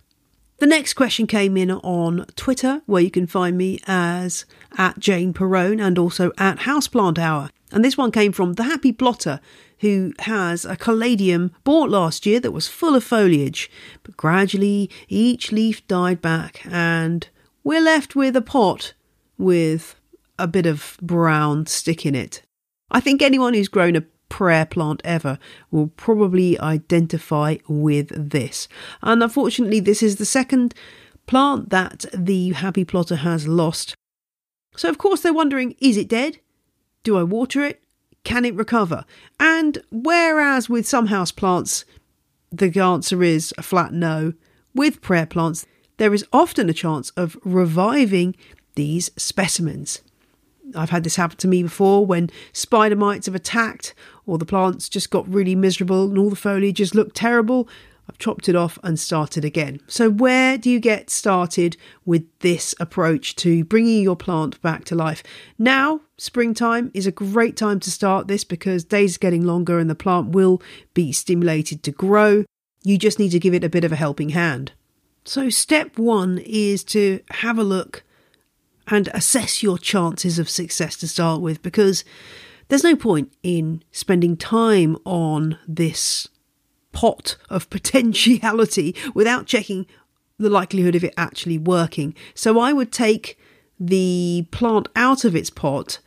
The 0.59 0.67
next 0.67 0.93
question 0.93 1.27
came 1.27 1.57
in 1.57 1.71
on 1.71 2.27
Twitter, 2.37 2.83
where 2.85 3.03
you 3.03 3.11
can 3.11 3.27
find 3.27 3.57
me 3.57 3.81
as 3.87 4.45
at 4.77 4.99
Jane 4.99 5.33
Perrone 5.33 5.81
and 5.81 5.99
also 5.99 6.31
at 6.37 6.59
Houseplant 6.61 7.19
Hour. 7.19 7.49
And 7.73 7.83
this 7.85 7.97
one 7.97 8.13
came 8.13 8.33
from 8.33 8.55
the 8.55 8.65
Happy 8.65 8.93
Plotter, 8.93 9.41
who 9.79 10.13
has 10.21 10.67
a 10.67 10.77
calathea 10.77 11.51
bought 11.65 11.89
last 11.89 12.27
year 12.27 12.39
that 12.41 12.53
was 12.53 12.69
full 12.69 12.95
of 12.95 13.03
foliage, 13.03 13.71
but 14.03 14.19
gradually 14.19 14.91
each 15.09 15.51
leaf 15.51 15.87
died 15.89 16.21
back, 16.21 16.61
and 16.67 17.29
we're 17.65 17.81
left 17.81 18.15
with 18.15 18.37
a 18.37 18.43
pot 18.43 18.93
with 19.39 19.97
a 20.39 20.47
bit 20.47 20.67
of 20.67 20.99
brown 21.01 21.65
stick 21.67 22.05
in 22.05 22.15
it. 22.15 22.43
I 22.91 23.01
think 23.01 23.23
anyone 23.23 23.55
who's 23.55 23.69
grown 23.69 23.97
a 23.97 24.05
prayer 24.31 24.65
plant 24.65 25.03
ever 25.05 25.39
will 25.71 25.89
probably 25.89 26.59
identify 26.59 27.57
with 27.69 28.31
this. 28.31 28.67
And 29.03 29.23
unfortunately, 29.23 29.81
this 29.81 30.03
is 30.03 30.17
the 30.17 30.25
second 30.25 30.73
plant 31.27 31.69
that 31.69 32.07
the 32.15 32.53
happy 32.53 32.87
plotter 32.87 33.17
has 33.17 33.47
lost. 33.47 33.95
So, 34.75 34.89
of 34.89 34.97
course, 34.97 35.21
they're 35.21 35.35
wondering 35.35 35.77
is 35.79 35.99
it 35.99 36.09
dead? 36.09 36.39
Do 37.03 37.19
I 37.19 37.23
water 37.23 37.63
it? 37.63 37.83
Can 38.25 38.47
it 38.47 38.55
recover? 38.55 39.05
And 39.39 39.83
whereas 39.91 40.71
with 40.71 40.89
some 40.89 41.07
house 41.07 41.33
plants, 41.33 41.85
the 42.51 42.81
answer 42.81 43.23
is 43.23 43.53
a 43.59 43.63
flat 43.63 43.93
no, 43.93 44.33
with 44.75 45.01
prayer 45.01 45.27
plants, 45.27 45.67
there 45.97 46.15
is 46.15 46.27
often 46.33 46.69
a 46.69 46.75
chance 46.75 47.11
of 47.11 47.37
reviving 47.45 48.35
these 48.75 49.11
specimens. 49.17 50.03
I've 50.75 50.91
had 50.91 51.05
this 51.05 51.17
happen 51.17 51.37
to 51.39 51.49
me 51.49 51.63
before 51.63 52.07
when 52.07 52.31
spider 52.53 52.97
mites 52.97 53.27
have 53.27 53.35
attacked, 53.35 53.95
or 54.31 54.39
the 54.39 54.47
plants 54.47 54.89
just 54.89 55.11
got 55.11 55.29
really 55.29 55.57
miserable 55.57 56.05
and 56.05 56.17
all 56.17 56.31
the 56.31 56.37
foliage 56.37 56.77
just 56.77 56.95
looked 56.95 57.17
terrible. 57.17 57.69
I've 58.09 58.17
chopped 58.17 58.49
it 58.49 58.55
off 58.55 58.79
and 58.85 58.97
started 58.97 59.45
again. 59.45 59.81
So, 59.89 60.09
where 60.09 60.57
do 60.57 60.71
you 60.71 60.79
get 60.79 61.11
started 61.11 61.77
with 62.07 62.27
this 62.39 62.73
approach 62.79 63.35
to 63.37 63.65
bringing 63.65 64.05
your 64.05 64.15
plant 64.15 64.63
back 64.63 64.85
to 64.85 64.95
life? 64.95 65.25
Now, 65.59 66.03
springtime 66.17 66.93
is 66.95 67.09
a 67.09 67.13
great 67.13 67.57
time 67.57 67.81
to 67.81 67.91
start 67.91 68.29
this 68.29 68.45
because 68.45 68.85
days 68.85 69.17
are 69.17 69.19
getting 69.19 69.43
longer 69.43 69.81
and 69.81 69.91
the 69.91 69.97
plant 69.97 70.29
will 70.29 70.63
be 70.95 71.11
stimulated 71.11 71.83
to 71.83 71.91
grow. 71.91 72.45
You 72.85 72.99
just 72.99 73.19
need 73.19 73.31
to 73.31 73.41
give 73.41 73.55
it 73.55 73.65
a 73.65 73.69
bit 73.69 73.85
of 73.85 73.91
a 73.91 73.97
helping 73.97 74.29
hand. 74.29 74.71
So, 75.25 75.51
step 75.51 75.99
one 75.99 76.39
is 76.39 76.85
to 76.85 77.19
have 77.31 77.59
a 77.59 77.65
look 77.65 78.05
and 78.87 79.09
assess 79.13 79.61
your 79.61 79.77
chances 79.77 80.39
of 80.39 80.49
success 80.49 80.97
to 80.99 81.09
start 81.09 81.41
with 81.41 81.63
because 81.63 82.05
there's 82.71 82.85
no 82.85 82.97
point 82.97 83.33
in 83.43 83.83
spending 83.91 84.37
time 84.37 84.97
on 85.05 85.59
this 85.69 86.29
pot 86.93 87.37
of 87.51 87.69
potentiality 87.71 88.95
without 89.13 89.47
checking 89.47 89.87
the 90.39 90.49
likelihood 90.49 90.95
of 90.95 91.05
it 91.05 91.13
actually 91.17 91.59
working. 91.59 92.15
So 92.35 92.59
I 92.59 92.73
would 92.73 92.93
take 92.93 93.39
the 93.79 94.47
plant 94.51 94.89
out 94.95 95.25
of 95.25 95.37
its 95.37 95.51
pot 95.51 95.99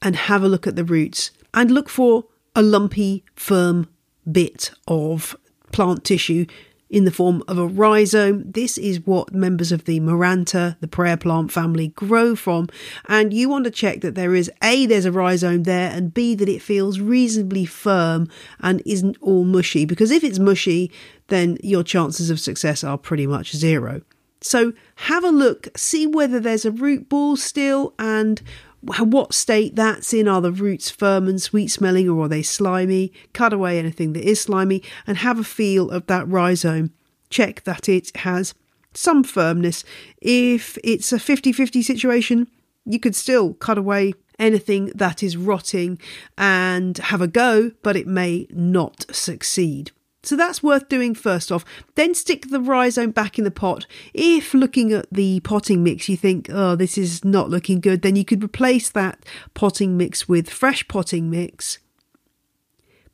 and 0.00 0.16
have 0.16 0.42
a 0.42 0.48
look 0.48 0.66
at 0.66 0.76
the 0.76 0.84
roots 0.84 1.32
and 1.52 1.70
look 1.70 1.88
for 1.88 2.24
a 2.54 2.62
lumpy, 2.62 3.24
firm 3.34 3.88
bit 4.30 4.70
of 4.86 5.36
plant 5.72 6.04
tissue 6.04 6.46
in 6.92 7.04
the 7.06 7.10
form 7.10 7.42
of 7.48 7.58
a 7.58 7.66
rhizome. 7.66 8.44
This 8.52 8.76
is 8.76 9.04
what 9.04 9.34
members 9.34 9.72
of 9.72 9.86
the 9.86 9.98
Maranta, 9.98 10.76
the 10.80 10.86
prayer 10.86 11.16
plant 11.16 11.50
family, 11.50 11.88
grow 11.88 12.36
from. 12.36 12.68
And 13.08 13.32
you 13.32 13.48
want 13.48 13.64
to 13.64 13.70
check 13.70 14.02
that 14.02 14.14
there 14.14 14.34
is 14.34 14.50
A, 14.62 14.86
there's 14.86 15.06
a 15.06 15.10
rhizome 15.10 15.64
there, 15.64 15.90
and 15.90 16.12
B, 16.12 16.34
that 16.36 16.50
it 16.50 16.60
feels 16.60 17.00
reasonably 17.00 17.64
firm 17.64 18.28
and 18.60 18.82
isn't 18.84 19.16
all 19.22 19.44
mushy. 19.44 19.86
Because 19.86 20.10
if 20.10 20.22
it's 20.22 20.38
mushy, 20.38 20.92
then 21.28 21.56
your 21.62 21.82
chances 21.82 22.28
of 22.28 22.38
success 22.38 22.84
are 22.84 22.98
pretty 22.98 23.26
much 23.26 23.56
zero. 23.56 24.02
So 24.42 24.74
have 24.96 25.24
a 25.24 25.30
look, 25.30 25.68
see 25.76 26.06
whether 26.06 26.40
there's 26.40 26.66
a 26.66 26.70
root 26.70 27.08
ball 27.08 27.36
still 27.36 27.94
and 27.98 28.42
what 28.82 29.34
state 29.34 29.76
that's 29.76 30.12
in. 30.12 30.28
Are 30.28 30.40
the 30.40 30.52
roots 30.52 30.90
firm 30.90 31.28
and 31.28 31.40
sweet 31.40 31.68
smelling 31.68 32.08
or 32.08 32.24
are 32.24 32.28
they 32.28 32.42
slimy? 32.42 33.12
Cut 33.32 33.52
away 33.52 33.78
anything 33.78 34.12
that 34.12 34.28
is 34.28 34.40
slimy 34.40 34.82
and 35.06 35.18
have 35.18 35.38
a 35.38 35.44
feel 35.44 35.90
of 35.90 36.06
that 36.06 36.28
rhizome. 36.28 36.92
Check 37.30 37.64
that 37.64 37.88
it 37.88 38.14
has 38.18 38.54
some 38.94 39.24
firmness. 39.24 39.84
If 40.20 40.78
it's 40.84 41.12
a 41.12 41.18
50 41.18 41.52
50 41.52 41.82
situation, 41.82 42.48
you 42.84 42.98
could 42.98 43.14
still 43.14 43.54
cut 43.54 43.78
away 43.78 44.14
anything 44.38 44.86
that 44.94 45.22
is 45.22 45.36
rotting 45.36 45.98
and 46.36 46.98
have 46.98 47.20
a 47.20 47.28
go, 47.28 47.70
but 47.82 47.96
it 47.96 48.06
may 48.06 48.46
not 48.50 49.06
succeed. 49.14 49.92
So 50.24 50.36
that's 50.36 50.62
worth 50.62 50.88
doing 50.88 51.14
first 51.14 51.50
off. 51.50 51.64
Then 51.96 52.14
stick 52.14 52.48
the 52.48 52.60
rhizome 52.60 53.10
back 53.10 53.38
in 53.38 53.44
the 53.44 53.50
pot. 53.50 53.86
If 54.14 54.54
looking 54.54 54.92
at 54.92 55.06
the 55.10 55.40
potting 55.40 55.82
mix 55.82 56.08
you 56.08 56.16
think, 56.16 56.48
oh, 56.50 56.76
this 56.76 56.96
is 56.96 57.24
not 57.24 57.50
looking 57.50 57.80
good, 57.80 58.02
then 58.02 58.16
you 58.16 58.24
could 58.24 58.44
replace 58.44 58.88
that 58.90 59.24
potting 59.54 59.96
mix 59.96 60.28
with 60.28 60.48
fresh 60.48 60.86
potting 60.86 61.28
mix. 61.28 61.78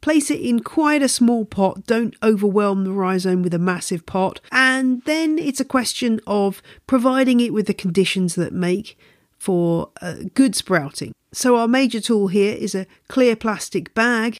Place 0.00 0.30
it 0.30 0.40
in 0.40 0.60
quite 0.60 1.02
a 1.02 1.08
small 1.08 1.44
pot, 1.44 1.84
don't 1.86 2.14
overwhelm 2.22 2.84
the 2.84 2.92
rhizome 2.92 3.42
with 3.42 3.52
a 3.52 3.58
massive 3.58 4.06
pot, 4.06 4.40
and 4.52 5.02
then 5.06 5.40
it's 5.40 5.58
a 5.58 5.64
question 5.64 6.20
of 6.24 6.62
providing 6.86 7.40
it 7.40 7.52
with 7.52 7.66
the 7.66 7.74
conditions 7.74 8.36
that 8.36 8.52
make 8.52 8.96
for 9.38 9.90
uh, 10.00 10.14
good 10.34 10.54
sprouting. 10.54 11.12
So, 11.32 11.56
our 11.56 11.66
major 11.66 12.00
tool 12.00 12.28
here 12.28 12.54
is 12.54 12.76
a 12.76 12.86
clear 13.08 13.34
plastic 13.34 13.92
bag 13.92 14.38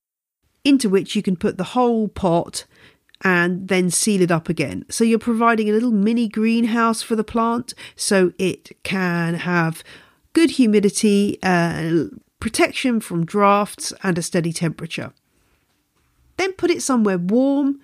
into 0.65 0.89
which 0.89 1.17
you 1.17 1.23
can 1.23 1.37
put 1.37 1.57
the 1.57 1.65
whole 1.65 2.09
pot 2.09 2.65
and 3.23 3.69
then 3.69 3.91
seal 3.91 4.23
it 4.23 4.31
up 4.31 4.49
again. 4.49 4.85
So 4.89 5.05
you're 5.05 5.19
providing 5.19 5.69
a 5.69 5.73
little 5.73 5.91
mini 5.91 6.29
greenhouse 6.29 7.03
for 7.03 7.17
the 7.17 7.25
plant 7.25 7.75
so 7.97 8.33
it 8.39 8.71
can 8.83 9.35
have 9.35 9.83
good 10.33 10.51
humidity, 10.53 11.39
uh, 11.43 12.05
protection 12.39 13.01
from 13.01 13.27
drafts, 13.27 13.93
and 14.03 14.17
a 14.19 14.23
steady 14.23 14.53
temperature. 14.53 15.13
Then 16.37 16.53
put 16.53 16.71
it 16.71 16.83
somewhere 16.83 17.19
warm, 17.19 17.81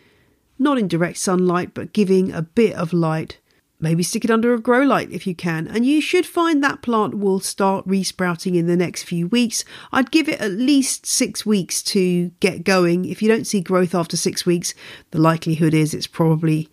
not 0.59 0.79
in 0.79 0.87
direct 0.87 1.19
sunlight, 1.19 1.75
but 1.75 1.93
giving 1.93 2.33
a 2.33 2.43
bit 2.43 2.75
of 2.75 2.93
light 2.93 3.39
Maybe 3.85 4.03
stick 4.03 4.25
it 4.25 4.31
under 4.31 4.55
a 4.55 4.59
grow 4.59 4.83
light 4.83 5.11
if 5.13 5.27
you 5.27 5.35
can, 5.35 5.69
and 5.69 5.85
you 5.85 6.01
should 6.01 6.25
find 6.25 6.65
that 6.65 6.81
plant 6.81 7.19
will 7.19 7.39
start 7.39 7.85
resprouting 7.87 8.55
in 8.55 8.67
the 8.67 8.79
next 8.79 9.03
few 9.03 9.29
weeks. 9.29 9.63
I'd 9.93 10.11
give 10.11 10.27
it 10.27 10.41
at 10.41 10.53
least 10.53 11.05
six 11.05 11.45
weeks 11.45 11.83
to 11.83 12.31
get 12.41 12.65
going. 12.65 13.05
If 13.05 13.21
you 13.21 13.29
don't 13.29 13.47
see 13.47 13.61
growth 13.61 13.95
after 13.95 14.17
six 14.17 14.47
weeks, 14.47 14.73
the 15.11 15.21
likelihood 15.21 15.75
is 15.75 15.93
it's 15.93 16.07
probably 16.07 16.71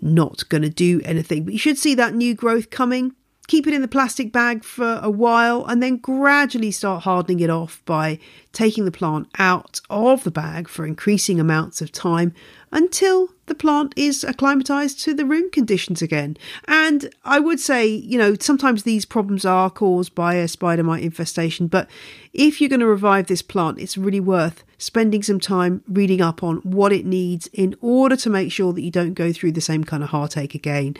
not 0.00 0.48
going 0.48 0.62
to 0.62 0.68
do 0.68 1.00
anything. 1.04 1.44
But 1.44 1.52
you 1.52 1.60
should 1.60 1.78
see 1.78 1.94
that 1.94 2.12
new 2.12 2.34
growth 2.34 2.70
coming. 2.70 3.14
Keep 3.46 3.66
it 3.66 3.74
in 3.74 3.82
the 3.82 3.88
plastic 3.88 4.32
bag 4.32 4.64
for 4.64 4.98
a 5.02 5.10
while, 5.10 5.64
and 5.66 5.82
then 5.82 5.98
gradually 5.98 6.70
start 6.70 7.04
hardening 7.04 7.40
it 7.40 7.50
off 7.50 7.82
by 7.84 8.18
taking 8.52 8.84
the 8.84 8.90
plant 8.90 9.28
out 9.38 9.80
of 9.90 10.24
the 10.24 10.30
bag 10.30 10.68
for 10.68 10.86
increasing 10.86 11.38
amounts 11.38 11.80
of 11.82 11.92
time 11.92 12.32
until 12.72 13.28
the 13.46 13.54
plant 13.54 13.92
is 13.96 14.24
acclimatized 14.24 15.00
to 15.00 15.14
the 15.14 15.24
room 15.24 15.50
conditions 15.50 16.02
again. 16.02 16.36
And 16.66 17.14
I 17.24 17.38
would 17.38 17.60
say, 17.60 17.86
you 17.86 18.18
know, 18.18 18.34
sometimes 18.40 18.82
these 18.82 19.04
problems 19.04 19.44
are 19.44 19.70
caused 19.70 20.14
by 20.14 20.34
a 20.34 20.48
spider 20.48 20.82
mite 20.82 21.02
infestation, 21.02 21.66
but 21.68 21.88
if 22.32 22.60
you're 22.60 22.70
going 22.70 22.80
to 22.80 22.86
revive 22.86 23.26
this 23.26 23.42
plant, 23.42 23.78
it's 23.78 23.98
really 23.98 24.20
worth 24.20 24.64
spending 24.78 25.22
some 25.22 25.38
time 25.38 25.82
reading 25.86 26.20
up 26.20 26.42
on 26.42 26.56
what 26.58 26.92
it 26.92 27.06
needs 27.06 27.46
in 27.52 27.76
order 27.80 28.16
to 28.16 28.30
make 28.30 28.50
sure 28.50 28.72
that 28.72 28.82
you 28.82 28.90
don't 28.90 29.14
go 29.14 29.32
through 29.32 29.52
the 29.52 29.60
same 29.60 29.84
kind 29.84 30.02
of 30.02 30.10
heartache 30.10 30.54
again. 30.54 30.96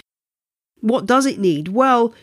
What 0.81 1.07
does 1.07 1.25
it 1.25 1.39
need? 1.39 1.69
Well, 1.69 2.15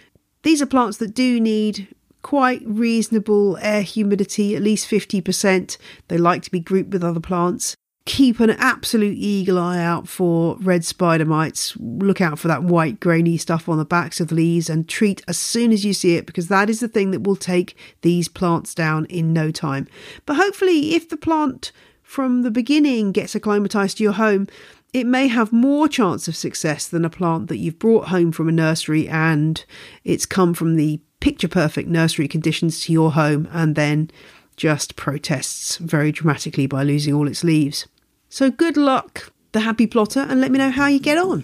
these 0.43 0.61
are 0.61 0.65
plants 0.65 0.97
that 0.97 1.13
do 1.13 1.39
need 1.39 1.87
quite 2.21 2.61
reasonable 2.65 3.57
air 3.61 3.81
humidity, 3.81 4.55
at 4.55 4.61
least 4.61 4.89
50%. 4.89 5.77
They 6.07 6.17
like 6.17 6.43
to 6.43 6.51
be 6.51 6.59
grouped 6.59 6.91
with 6.91 7.03
other 7.03 7.19
plants. 7.19 7.75
Keep 8.05 8.39
an 8.39 8.49
absolute 8.51 9.17
eagle 9.17 9.59
eye 9.59 9.79
out 9.79 10.07
for 10.07 10.57
red 10.57 10.83
spider 10.83 11.25
mites. 11.25 11.77
Look 11.77 12.19
out 12.19 12.39
for 12.39 12.47
that 12.47 12.63
white 12.63 12.99
grainy 12.99 13.37
stuff 13.37 13.69
on 13.69 13.77
the 13.77 13.85
backs 13.85 14.19
of 14.19 14.29
the 14.29 14.35
leaves 14.35 14.69
and 14.69 14.89
treat 14.89 15.21
as 15.27 15.37
soon 15.37 15.71
as 15.71 15.85
you 15.85 15.93
see 15.93 16.15
it 16.15 16.25
because 16.25 16.47
that 16.47 16.69
is 16.69 16.79
the 16.79 16.87
thing 16.87 17.11
that 17.11 17.23
will 17.23 17.35
take 17.35 17.77
these 18.01 18.27
plants 18.27 18.73
down 18.73 19.05
in 19.05 19.33
no 19.33 19.51
time. 19.51 19.87
But 20.25 20.37
hopefully, 20.37 20.95
if 20.95 21.09
the 21.09 21.17
plant 21.17 21.71
from 22.01 22.41
the 22.41 22.51
beginning 22.51 23.11
gets 23.11 23.35
acclimatized 23.35 23.97
to 23.97 24.03
your 24.03 24.13
home, 24.13 24.47
it 24.93 25.07
may 25.07 25.27
have 25.27 25.53
more 25.53 25.87
chance 25.87 26.27
of 26.27 26.35
success 26.35 26.87
than 26.87 27.05
a 27.05 27.09
plant 27.09 27.47
that 27.47 27.57
you've 27.57 27.79
brought 27.79 28.09
home 28.09 28.31
from 28.31 28.49
a 28.49 28.51
nursery 28.51 29.07
and 29.07 29.63
it's 30.03 30.25
come 30.25 30.53
from 30.53 30.75
the 30.75 30.99
picture 31.21 31.47
perfect 31.47 31.87
nursery 31.87 32.27
conditions 32.27 32.81
to 32.81 32.91
your 32.91 33.13
home 33.13 33.47
and 33.51 33.75
then 33.75 34.11
just 34.57 34.97
protests 34.97 35.77
very 35.77 36.11
dramatically 36.11 36.67
by 36.67 36.83
losing 36.83 37.13
all 37.13 37.27
its 37.27 37.43
leaves. 37.43 37.87
So 38.27 38.51
good 38.51 38.75
luck, 38.75 39.31
the 39.53 39.61
happy 39.61 39.87
plotter, 39.87 40.21
and 40.21 40.41
let 40.41 40.51
me 40.51 40.59
know 40.59 40.71
how 40.71 40.87
you 40.87 40.99
get 40.99 41.17
on. 41.17 41.43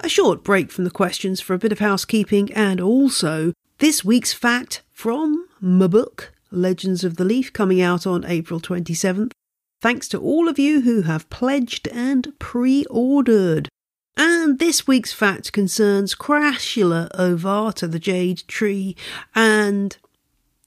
A 0.00 0.08
short 0.08 0.44
break 0.44 0.70
from 0.70 0.84
the 0.84 0.90
questions 0.90 1.40
for 1.40 1.54
a 1.54 1.58
bit 1.58 1.72
of 1.72 1.80
housekeeping 1.80 2.52
and 2.52 2.80
also 2.80 3.52
this 3.78 4.04
week's 4.04 4.32
fact 4.32 4.82
from 4.92 5.47
my 5.60 5.86
book, 5.86 6.32
Legends 6.50 7.04
of 7.04 7.16
the 7.16 7.24
Leaf, 7.24 7.52
coming 7.52 7.80
out 7.80 8.06
on 8.06 8.24
April 8.24 8.60
27th. 8.60 9.32
Thanks 9.80 10.08
to 10.08 10.18
all 10.20 10.48
of 10.48 10.58
you 10.58 10.80
who 10.80 11.02
have 11.02 11.30
pledged 11.30 11.88
and 11.88 12.32
pre 12.38 12.84
ordered. 12.86 13.68
And 14.16 14.58
this 14.58 14.86
week's 14.86 15.12
fact 15.12 15.52
concerns 15.52 16.14
Crassula 16.14 17.08
ovata, 17.12 17.90
the 17.90 18.00
jade 18.00 18.42
tree. 18.48 18.96
And 19.34 19.96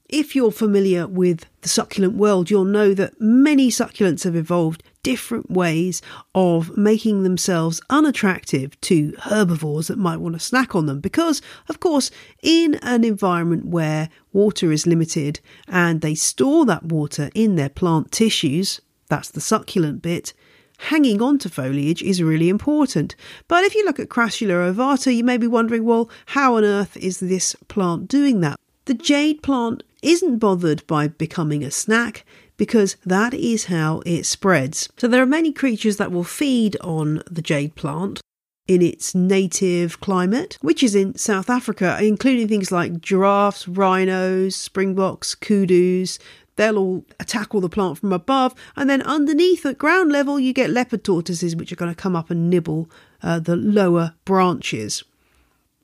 if 0.08 0.34
you're 0.34 0.50
familiar 0.50 1.06
with 1.06 1.46
the 1.60 1.68
succulent 1.68 2.14
world, 2.14 2.50
you'll 2.50 2.64
know 2.64 2.94
that 2.94 3.20
many 3.20 3.68
succulents 3.70 4.24
have 4.24 4.36
evolved 4.36 4.82
different 5.02 5.50
ways 5.50 6.00
of 6.34 6.76
making 6.76 7.22
themselves 7.22 7.80
unattractive 7.90 8.80
to 8.82 9.14
herbivores 9.22 9.88
that 9.88 9.98
might 9.98 10.18
want 10.18 10.34
to 10.34 10.40
snack 10.40 10.74
on 10.74 10.86
them. 10.86 11.00
Because, 11.00 11.42
of 11.68 11.80
course, 11.80 12.10
in 12.42 12.76
an 12.82 13.04
environment 13.04 13.66
where 13.66 14.08
water 14.32 14.70
is 14.70 14.86
limited 14.86 15.40
and 15.66 16.00
they 16.00 16.14
store 16.14 16.64
that 16.66 16.84
water 16.84 17.30
in 17.34 17.56
their 17.56 17.68
plant 17.68 18.12
tissues, 18.12 18.80
that's 19.08 19.30
the 19.30 19.40
succulent 19.40 20.02
bit, 20.02 20.32
hanging 20.78 21.22
on 21.22 21.38
to 21.38 21.48
foliage 21.48 22.02
is 22.02 22.22
really 22.22 22.48
important. 22.48 23.14
But 23.46 23.64
if 23.64 23.74
you 23.74 23.84
look 23.84 24.00
at 24.00 24.08
Crassula 24.08 24.72
ovata, 24.72 25.14
you 25.14 25.24
may 25.24 25.36
be 25.36 25.46
wondering, 25.46 25.84
well, 25.84 26.10
how 26.26 26.56
on 26.56 26.64
earth 26.64 26.96
is 26.96 27.20
this 27.20 27.54
plant 27.68 28.08
doing 28.08 28.40
that? 28.40 28.58
The 28.86 28.94
jade 28.94 29.42
plant 29.42 29.84
isn't 30.02 30.38
bothered 30.38 30.84
by 30.88 31.06
becoming 31.06 31.62
a 31.62 31.70
snack 31.70 32.24
because 32.56 32.96
that 33.04 33.34
is 33.34 33.66
how 33.66 34.02
it 34.06 34.24
spreads. 34.24 34.88
So 34.96 35.08
there 35.08 35.22
are 35.22 35.26
many 35.26 35.52
creatures 35.52 35.96
that 35.96 36.12
will 36.12 36.24
feed 36.24 36.76
on 36.80 37.22
the 37.30 37.42
jade 37.42 37.74
plant 37.74 38.20
in 38.68 38.82
its 38.82 39.14
native 39.14 40.00
climate, 40.00 40.58
which 40.60 40.82
is 40.82 40.94
in 40.94 41.16
South 41.16 41.50
Africa, 41.50 41.98
including 42.00 42.48
things 42.48 42.70
like 42.70 43.00
giraffes, 43.00 43.66
rhinos, 43.66 44.54
springboks, 44.54 45.34
kudus. 45.34 46.18
They'll 46.56 46.78
all 46.78 47.04
attack 47.18 47.54
all 47.54 47.60
the 47.60 47.68
plant 47.68 47.98
from 47.98 48.12
above, 48.12 48.54
and 48.76 48.88
then 48.88 49.02
underneath 49.02 49.64
at 49.64 49.78
ground 49.78 50.12
level, 50.12 50.38
you 50.38 50.52
get 50.52 50.70
leopard 50.70 51.02
tortoises, 51.02 51.56
which 51.56 51.72
are 51.72 51.76
going 51.76 51.90
to 51.90 52.00
come 52.00 52.14
up 52.14 52.30
and 52.30 52.50
nibble 52.50 52.90
uh, 53.22 53.38
the 53.38 53.56
lower 53.56 54.14
branches. 54.24 55.02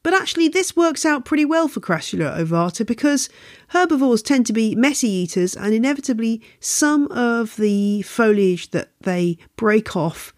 But 0.02 0.14
actually, 0.14 0.48
this 0.48 0.76
works 0.76 1.04
out 1.04 1.24
pretty 1.24 1.44
well 1.44 1.68
for 1.68 1.80
Crassula 1.80 2.38
ovata 2.38 2.86
because 2.86 3.28
herbivores 3.68 4.22
tend 4.22 4.46
to 4.46 4.52
be 4.52 4.74
messy 4.74 5.08
eaters, 5.08 5.56
and 5.56 5.74
inevitably, 5.74 6.42
some 6.60 7.10
of 7.10 7.56
the 7.56 8.02
foliage 8.02 8.70
that 8.70 8.90
they 9.00 9.38
break 9.56 9.96
off 9.96 10.32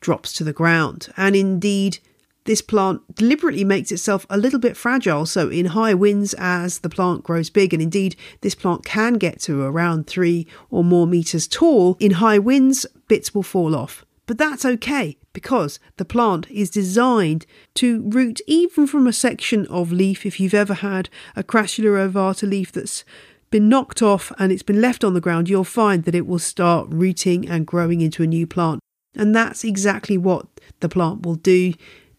drops 0.00 0.32
to 0.34 0.44
the 0.44 0.52
ground. 0.52 1.08
And 1.16 1.34
indeed, 1.36 1.98
this 2.44 2.62
plant 2.62 3.14
deliberately 3.14 3.64
makes 3.64 3.92
itself 3.92 4.26
a 4.30 4.38
little 4.38 4.58
bit 4.58 4.76
fragile. 4.76 5.26
So, 5.26 5.48
in 5.48 5.66
high 5.66 5.94
winds, 5.94 6.34
as 6.38 6.78
the 6.78 6.88
plant 6.88 7.24
grows 7.24 7.50
big, 7.50 7.74
and 7.74 7.82
indeed, 7.82 8.16
this 8.40 8.54
plant 8.54 8.84
can 8.84 9.14
get 9.14 9.40
to 9.40 9.62
around 9.62 10.06
three 10.06 10.46
or 10.70 10.84
more 10.84 11.06
meters 11.06 11.46
tall, 11.46 11.96
in 12.00 12.12
high 12.12 12.38
winds, 12.38 12.86
bits 13.08 13.34
will 13.34 13.42
fall 13.42 13.74
off. 13.74 14.04
But 14.26 14.38
that's 14.38 14.64
okay 14.64 15.16
because 15.32 15.78
the 15.96 16.04
plant 16.04 16.50
is 16.50 16.70
designed 16.70 17.46
to 17.74 18.02
root 18.08 18.40
even 18.46 18.86
from 18.86 19.06
a 19.06 19.12
section 19.12 19.66
of 19.66 19.92
leaf. 19.92 20.26
If 20.26 20.40
you've 20.40 20.54
ever 20.54 20.74
had 20.74 21.08
a 21.36 21.42
Crassula 21.42 22.10
ovata 22.10 22.48
leaf 22.48 22.72
that's 22.72 23.04
been 23.50 23.68
knocked 23.68 24.02
off 24.02 24.32
and 24.38 24.52
it's 24.52 24.62
been 24.62 24.80
left 24.80 25.04
on 25.04 25.14
the 25.14 25.20
ground, 25.20 25.48
you'll 25.48 25.64
find 25.64 26.04
that 26.04 26.14
it 26.14 26.26
will 26.26 26.38
start 26.38 26.88
rooting 26.90 27.48
and 27.48 27.66
growing 27.66 28.00
into 28.00 28.22
a 28.22 28.26
new 28.26 28.46
plant. 28.46 28.80
And 29.14 29.34
that's 29.34 29.64
exactly 29.64 30.16
what 30.16 30.46
the 30.80 30.88
plant 30.88 31.22
will 31.22 31.34
do. 31.34 31.74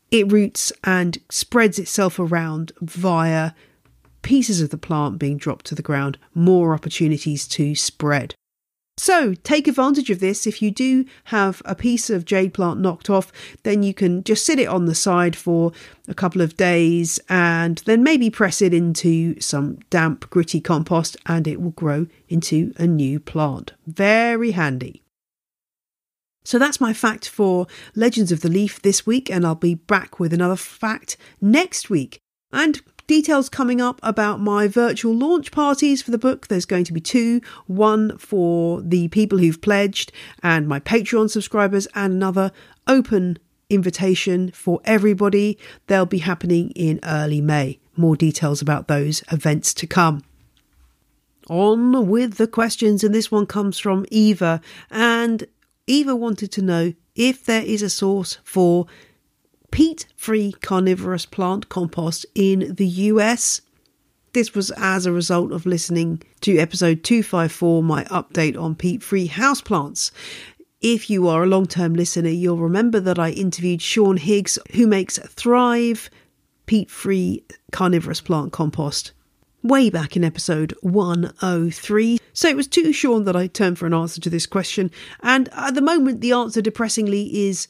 It 0.10 0.32
roots 0.32 0.74
and 0.84 1.18
spreads 1.30 1.80
itself 1.80 2.20
around 2.20 2.74
via 2.82 3.52
pieces 4.22 4.62
of 4.62 4.70
the 4.70 4.78
plant 4.78 5.20
being 5.20 5.38
dropped 5.38 5.66
to 5.68 5.76
the 5.76 5.82
ground, 5.82 6.18
more 6.34 6.74
opportunities 6.74 7.48
to 7.48 7.76
spread. 7.76 8.36
So 9.02 9.34
take 9.34 9.68
advantage 9.68 10.12
of 10.12 10.20
this. 10.20 10.46
If 10.46 10.62
you 10.62 10.70
do 10.70 11.06
have 11.24 11.60
a 11.66 11.74
piece 11.74 12.12
of 12.12 12.24
jade 12.24 12.54
plant 12.54 12.80
knocked 12.80 13.10
off, 13.10 13.32
then 13.64 13.82
you 13.82 13.96
can 13.96 14.24
just 14.24 14.46
sit 14.46 14.60
it 14.60 14.68
on 14.68 14.86
the 14.86 14.94
side 14.94 15.36
for 15.36 15.72
a 16.08 16.14
couple 16.14 16.40
of 16.40 16.56
days 16.56 17.20
and 17.28 17.80
then 17.88 18.04
maybe 18.04 18.30
press 18.30 18.62
it 18.62 18.76
into 18.76 19.42
some 19.42 19.80
damp, 19.90 20.30
gritty 20.30 20.62
compost 20.62 21.18
and 21.26 21.48
it 21.48 21.60
will 21.60 21.72
grow 21.72 22.06
into 22.30 22.76
a 22.78 22.86
new 22.86 23.20
plant. 23.20 23.74
Very 23.88 24.52
handy. 24.52 25.02
So 26.44 26.60
that's 26.60 26.80
my 26.80 26.94
fact 26.94 27.28
for 27.28 27.66
Legends 27.96 28.32
of 28.32 28.42
the 28.42 28.50
Leaf 28.50 28.84
this 28.84 29.08
week, 29.08 29.32
and 29.32 29.48
I'll 29.48 29.56
be 29.56 29.74
back 29.74 30.20
with 30.20 30.32
another 30.32 30.56
fact 30.56 31.18
next 31.42 31.90
week. 31.90 32.20
And 32.54 32.82
Details 33.12 33.50
coming 33.50 33.82
up 33.82 34.00
about 34.04 34.40
my 34.40 34.70
virtual 34.70 35.14
launch 35.14 35.52
parties 35.52 36.02
for 36.02 36.12
the 36.12 36.18
book. 36.18 36.48
There's 36.48 36.64
going 36.64 36.86
to 36.86 36.94
be 36.94 37.02
two 37.02 37.42
one 37.68 38.18
for 38.18 38.82
the 38.82 39.10
people 39.10 39.38
who've 39.38 39.60
pledged 39.60 40.14
and 40.42 40.66
my 40.66 40.80
Patreon 40.80 41.30
subscribers, 41.30 41.90
and 41.94 42.14
another 42.14 42.54
open 42.88 43.38
invitation 43.70 44.50
for 44.52 44.80
everybody. 44.86 45.58
They'll 45.88 46.06
be 46.06 46.20
happening 46.20 46.70
in 46.70 47.02
early 47.04 47.42
May. 47.42 47.80
More 47.98 48.16
details 48.16 48.62
about 48.62 48.88
those 48.88 49.24
events 49.30 49.74
to 49.74 49.88
come. 49.88 50.24
On 51.50 52.08
with 52.08 52.36
the 52.36 52.48
questions, 52.48 53.04
and 53.04 53.14
this 53.14 53.30
one 53.30 53.46
comes 53.46 53.78
from 53.78 54.06
Eva. 54.10 54.62
And 54.90 55.48
Eva 55.86 56.16
wanted 56.16 56.50
to 56.54 56.62
know 56.62 56.94
if 57.16 57.44
there 57.44 57.64
is 57.64 57.82
a 57.82 57.90
source 57.90 58.38
for 58.46 58.88
peat 59.72 60.06
free 60.16 60.52
carnivorous 60.62 61.26
plant 61.26 61.70
compost 61.70 62.26
in 62.36 62.76
the 62.76 62.88
US. 62.88 63.62
This 64.34 64.54
was 64.54 64.72
as 64.78 65.06
a 65.06 65.12
result 65.12 65.52
of 65.52 65.66
listening 65.66 66.22
to 66.42 66.58
episode 66.58 67.04
254, 67.04 67.82
my 67.82 68.04
update 68.06 68.62
on 68.62 68.76
peat 68.76 69.02
free 69.02 69.28
houseplants. 69.28 70.12
If 70.82 71.10
you 71.10 71.28
are 71.28 71.44
a 71.44 71.48
long 71.48 71.66
term 71.66 71.94
listener, 71.94 72.30
you'll 72.30 72.58
remember 72.58 73.00
that 73.00 73.20
I 73.20 73.32
interviewed 73.32 73.82
Sean 73.82 74.18
Higgs, 74.18 74.60
who 74.74 74.88
makes 74.88 75.18
Thrive 75.20 76.10
peat 76.66 76.90
free 76.90 77.44
carnivorous 77.72 78.22
plant 78.22 78.52
compost 78.52 79.12
way 79.64 79.90
back 79.90 80.16
in 80.16 80.24
episode 80.24 80.74
103. 80.82 82.18
So 82.34 82.48
it 82.48 82.56
was 82.56 82.68
to 82.68 82.92
Sean 82.92 83.26
that 83.26 83.36
I 83.36 83.48
turned 83.48 83.78
for 83.78 83.86
an 83.86 83.94
answer 83.94 84.20
to 84.22 84.30
this 84.30 84.46
question, 84.46 84.92
and 85.22 85.50
at 85.54 85.76
the 85.76 85.82
moment, 85.82 86.22
the 86.22 86.32
answer 86.32 86.62
depressingly 86.62 87.48
is 87.48 87.68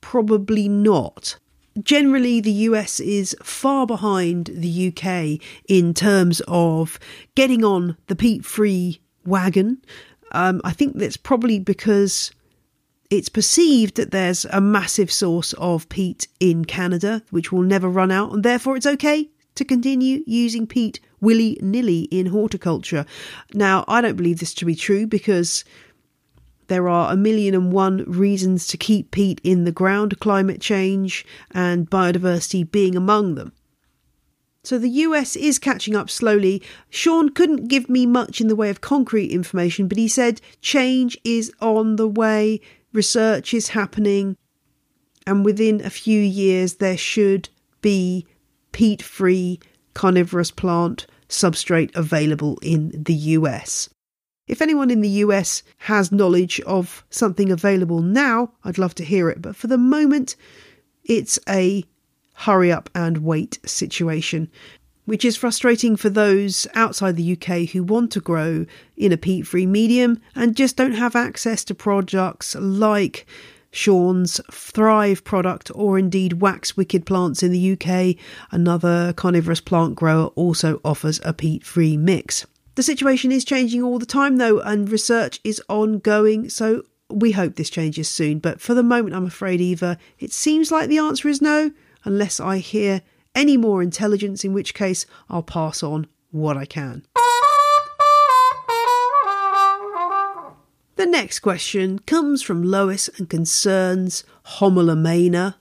Probably 0.00 0.68
not. 0.68 1.38
Generally, 1.82 2.40
the 2.40 2.52
US 2.52 3.00
is 3.00 3.36
far 3.42 3.86
behind 3.86 4.50
the 4.52 4.88
UK 4.88 5.40
in 5.68 5.94
terms 5.94 6.42
of 6.48 6.98
getting 7.34 7.64
on 7.64 7.96
the 8.08 8.16
peat 8.16 8.44
free 8.44 9.00
wagon. 9.24 9.78
Um, 10.32 10.60
I 10.64 10.72
think 10.72 10.98
that's 10.98 11.16
probably 11.16 11.58
because 11.58 12.32
It's 13.10 13.30
perceived 13.30 13.96
that 13.96 14.10
there's 14.10 14.44
a 14.46 14.60
massive 14.60 15.10
source 15.10 15.54
of 15.54 15.88
peat 15.88 16.28
in 16.40 16.66
Canada, 16.66 17.22
which 17.30 17.50
will 17.50 17.62
never 17.62 17.88
run 17.88 18.10
out, 18.10 18.32
and 18.32 18.42
therefore 18.42 18.76
it's 18.76 18.84
okay 18.86 19.30
to 19.54 19.64
continue 19.64 20.22
using 20.26 20.66
peat 20.66 21.00
willy 21.20 21.58
nilly 21.62 22.02
in 22.10 22.26
horticulture. 22.26 23.06
Now, 23.54 23.84
I 23.88 24.02
don't 24.02 24.16
believe 24.16 24.40
this 24.40 24.52
to 24.54 24.66
be 24.66 24.74
true 24.74 25.06
because 25.06 25.64
there 26.68 26.88
are 26.88 27.12
a 27.12 27.16
million 27.16 27.54
and 27.54 27.72
one 27.72 28.04
reasons 28.04 28.66
to 28.68 28.76
keep 28.76 29.10
peat 29.10 29.40
in 29.42 29.64
the 29.64 29.72
ground, 29.72 30.20
climate 30.20 30.60
change 30.60 31.26
and 31.50 31.90
biodiversity 31.90 32.70
being 32.70 32.94
among 32.94 33.34
them. 33.34 33.52
So 34.62 34.78
the 34.78 34.90
US 34.90 35.34
is 35.34 35.58
catching 35.58 35.96
up 35.96 36.10
slowly. 36.10 36.62
Sean 36.90 37.30
couldn't 37.30 37.68
give 37.68 37.88
me 37.88 38.04
much 38.06 38.40
in 38.40 38.48
the 38.48 38.56
way 38.56 38.68
of 38.70 38.80
concrete 38.80 39.32
information, 39.32 39.88
but 39.88 39.98
he 39.98 40.08
said 40.08 40.40
change 40.60 41.18
is 41.24 41.52
on 41.60 41.96
the 41.96 42.08
way, 42.08 42.60
research 42.92 43.54
is 43.54 43.68
happening, 43.68 44.36
and 45.26 45.44
within 45.44 45.84
a 45.84 45.90
few 45.90 46.20
years 46.20 46.74
there 46.74 46.98
should 46.98 47.48
be 47.80 48.26
peat 48.72 49.00
free 49.00 49.58
carnivorous 49.94 50.50
plant 50.50 51.06
substrate 51.28 51.94
available 51.96 52.58
in 52.62 52.92
the 52.94 53.14
US. 53.14 53.88
If 54.48 54.62
anyone 54.62 54.90
in 54.90 55.02
the 55.02 55.20
US 55.26 55.62
has 55.76 56.10
knowledge 56.10 56.58
of 56.60 57.04
something 57.10 57.52
available 57.52 58.00
now, 58.00 58.52
I'd 58.64 58.78
love 58.78 58.94
to 58.96 59.04
hear 59.04 59.28
it. 59.28 59.42
But 59.42 59.54
for 59.54 59.66
the 59.66 59.76
moment, 59.76 60.36
it's 61.04 61.38
a 61.46 61.84
hurry 62.34 62.72
up 62.72 62.88
and 62.94 63.18
wait 63.18 63.58
situation, 63.66 64.50
which 65.04 65.24
is 65.24 65.36
frustrating 65.36 65.96
for 65.96 66.08
those 66.08 66.66
outside 66.74 67.16
the 67.16 67.32
UK 67.32 67.68
who 67.70 67.82
want 67.82 68.10
to 68.12 68.20
grow 68.20 68.64
in 68.96 69.12
a 69.12 69.18
peat 69.18 69.46
free 69.46 69.66
medium 69.66 70.18
and 70.34 70.56
just 70.56 70.76
don't 70.76 70.92
have 70.92 71.14
access 71.14 71.62
to 71.64 71.74
products 71.74 72.54
like 72.54 73.26
Sean's 73.70 74.40
Thrive 74.50 75.24
product, 75.24 75.70
or 75.74 75.98
indeed 75.98 76.40
Wax 76.40 76.74
Wicked 76.74 77.04
Plants 77.04 77.42
in 77.42 77.52
the 77.52 77.72
UK, 77.72 78.16
another 78.50 79.12
carnivorous 79.12 79.60
plant 79.60 79.94
grower, 79.94 80.28
also 80.28 80.80
offers 80.86 81.20
a 81.22 81.34
peat 81.34 81.64
free 81.64 81.98
mix. 81.98 82.46
The 82.78 82.84
situation 82.84 83.32
is 83.32 83.44
changing 83.44 83.82
all 83.82 83.98
the 83.98 84.06
time, 84.06 84.36
though, 84.36 84.60
and 84.60 84.88
research 84.88 85.40
is 85.42 85.60
ongoing, 85.68 86.48
so 86.48 86.84
we 87.10 87.32
hope 87.32 87.56
this 87.56 87.70
changes 87.70 88.08
soon. 88.08 88.38
But 88.38 88.60
for 88.60 88.72
the 88.72 88.84
moment, 88.84 89.16
I'm 89.16 89.26
afraid, 89.26 89.60
Eva, 89.60 89.98
it 90.20 90.32
seems 90.32 90.70
like 90.70 90.88
the 90.88 90.98
answer 90.98 91.26
is 91.26 91.42
no, 91.42 91.72
unless 92.04 92.38
I 92.38 92.58
hear 92.58 93.02
any 93.34 93.56
more 93.56 93.82
intelligence, 93.82 94.44
in 94.44 94.52
which 94.52 94.74
case 94.74 95.06
I'll 95.28 95.42
pass 95.42 95.82
on 95.82 96.06
what 96.30 96.56
I 96.56 96.66
can. 96.66 97.04
The 100.94 101.06
next 101.06 101.40
question 101.40 101.98
comes 101.98 102.42
from 102.42 102.62
Lois 102.62 103.08
and 103.18 103.28
concerns 103.28 104.22
Homalomena. 104.60 105.56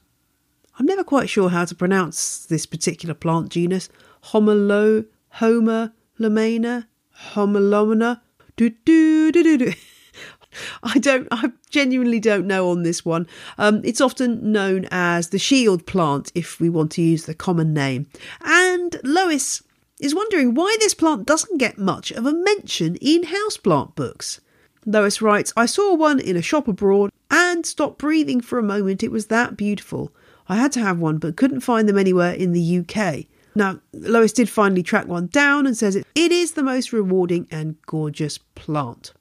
I'm 0.77 0.85
never 0.85 1.03
quite 1.03 1.31
sure 1.31 1.49
how 1.49 1.65
to 1.65 1.73
pronounce 1.73 2.45
this 2.45 2.67
particular 2.67 3.15
plant 3.15 3.49
genus. 3.49 3.89
Homolo, 4.25 5.07
Homer, 5.29 5.93
Lomena. 6.19 6.85
Homalomena. 7.33 8.21
Do, 8.55 8.69
do, 8.69 9.31
do, 9.31 9.43
do, 9.43 9.57
do. 9.57 9.73
I 10.83 10.97
don't, 10.97 11.27
I 11.31 11.51
genuinely 11.69 12.19
don't 12.19 12.47
know 12.47 12.69
on 12.69 12.83
this 12.83 13.05
one. 13.05 13.27
Um, 13.57 13.81
it's 13.83 14.01
often 14.01 14.51
known 14.51 14.87
as 14.91 15.29
the 15.29 15.39
shield 15.39 15.85
plant, 15.85 16.31
if 16.33 16.59
we 16.59 16.69
want 16.69 16.91
to 16.93 17.01
use 17.01 17.25
the 17.25 17.35
common 17.35 17.73
name. 17.73 18.07
And 18.41 18.99
Lois 19.03 19.61
is 19.99 20.15
wondering 20.15 20.53
why 20.53 20.75
this 20.79 20.93
plant 20.93 21.25
doesn't 21.25 21.57
get 21.57 21.77
much 21.77 22.11
of 22.11 22.25
a 22.25 22.33
mention 22.33 22.95
in 22.97 23.23
houseplant 23.23 23.95
books. 23.95 24.41
Lois 24.85 25.21
writes, 25.21 25.53
I 25.57 25.65
saw 25.65 25.95
one 25.95 26.19
in 26.19 26.37
a 26.37 26.41
shop 26.41 26.67
abroad 26.67 27.11
and 27.29 27.65
stopped 27.65 27.99
breathing 27.99 28.41
for 28.41 28.57
a 28.57 28.63
moment. 28.63 29.03
It 29.03 29.11
was 29.11 29.27
that 29.27 29.57
beautiful. 29.57 30.11
I 30.47 30.55
had 30.55 30.71
to 30.73 30.79
have 30.79 30.99
one, 30.99 31.17
but 31.17 31.35
couldn't 31.35 31.59
find 31.59 31.89
them 31.89 31.97
anywhere 31.97 32.33
in 32.33 32.53
the 32.53 32.79
UK. 32.79 33.25
Now, 33.57 33.79
Lois 33.91 34.33
did 34.33 34.49
finally 34.49 34.83
track 34.83 35.07
one 35.07 35.27
down 35.27 35.65
and 35.65 35.75
says 35.75 35.95
it, 35.95 36.05
is 36.15 36.51
the 36.51 36.61
most 36.61 36.93
rewarding 36.93 37.47
and 37.49 37.75
gorgeous 37.87 38.37
plant. 38.37 39.13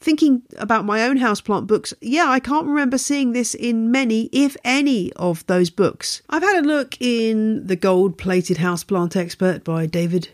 Thinking 0.00 0.42
about 0.56 0.84
my 0.84 1.04
own 1.04 1.18
houseplant 1.18 1.68
books, 1.68 1.94
yeah, 2.00 2.24
I 2.26 2.40
can't 2.40 2.66
remember 2.66 2.98
seeing 2.98 3.32
this 3.32 3.54
in 3.54 3.92
many, 3.92 4.28
if 4.32 4.56
any, 4.64 5.12
of 5.12 5.46
those 5.46 5.70
books. 5.70 6.20
I've 6.28 6.42
had 6.42 6.64
a 6.64 6.66
look 6.66 7.00
in 7.00 7.64
The 7.68 7.76
Gold 7.76 8.18
Plated 8.18 8.56
Houseplant 8.56 9.14
Expert 9.14 9.62
by 9.62 9.86
David 9.86 10.30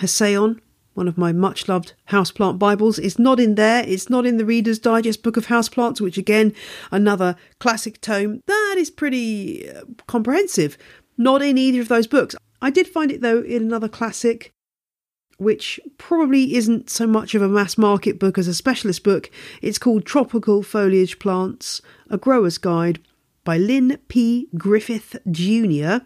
Hessayon, 0.00 0.58
one 0.94 1.08
of 1.08 1.18
my 1.18 1.30
much 1.30 1.68
loved 1.68 1.92
houseplant 2.08 2.58
Bibles. 2.58 2.98
It's 2.98 3.18
not 3.18 3.38
in 3.38 3.56
there. 3.56 3.84
It's 3.86 4.08
not 4.08 4.24
in 4.24 4.38
the 4.38 4.46
Reader's 4.46 4.78
Digest 4.78 5.22
Book 5.22 5.36
of 5.36 5.48
Houseplants, 5.48 6.00
which 6.00 6.16
again, 6.16 6.54
another 6.90 7.36
classic 7.58 8.00
tome. 8.00 8.40
That 8.46 8.76
is 8.78 8.90
pretty 8.90 9.70
uh, 9.70 9.82
comprehensive. 10.06 10.78
Not 11.18 11.42
in 11.42 11.58
either 11.58 11.82
of 11.82 11.88
those 11.88 12.06
books. 12.06 12.34
I 12.60 12.70
did 12.70 12.88
find 12.88 13.10
it 13.10 13.20
though 13.20 13.40
in 13.42 13.62
another 13.62 13.88
classic, 13.88 14.52
which 15.38 15.78
probably 15.98 16.54
isn't 16.54 16.90
so 16.90 17.06
much 17.06 17.34
of 17.34 17.42
a 17.42 17.48
mass 17.48 17.78
market 17.78 18.18
book 18.18 18.38
as 18.38 18.48
a 18.48 18.54
specialist 18.54 19.04
book. 19.04 19.30
It's 19.62 19.78
called 19.78 20.04
Tropical 20.04 20.62
Foliage 20.62 21.18
Plants 21.18 21.80
A 22.10 22.18
Grower's 22.18 22.58
Guide 22.58 23.00
by 23.44 23.56
Lynn 23.56 23.98
P. 24.08 24.48
Griffith 24.56 25.16
Jr. 25.30 26.04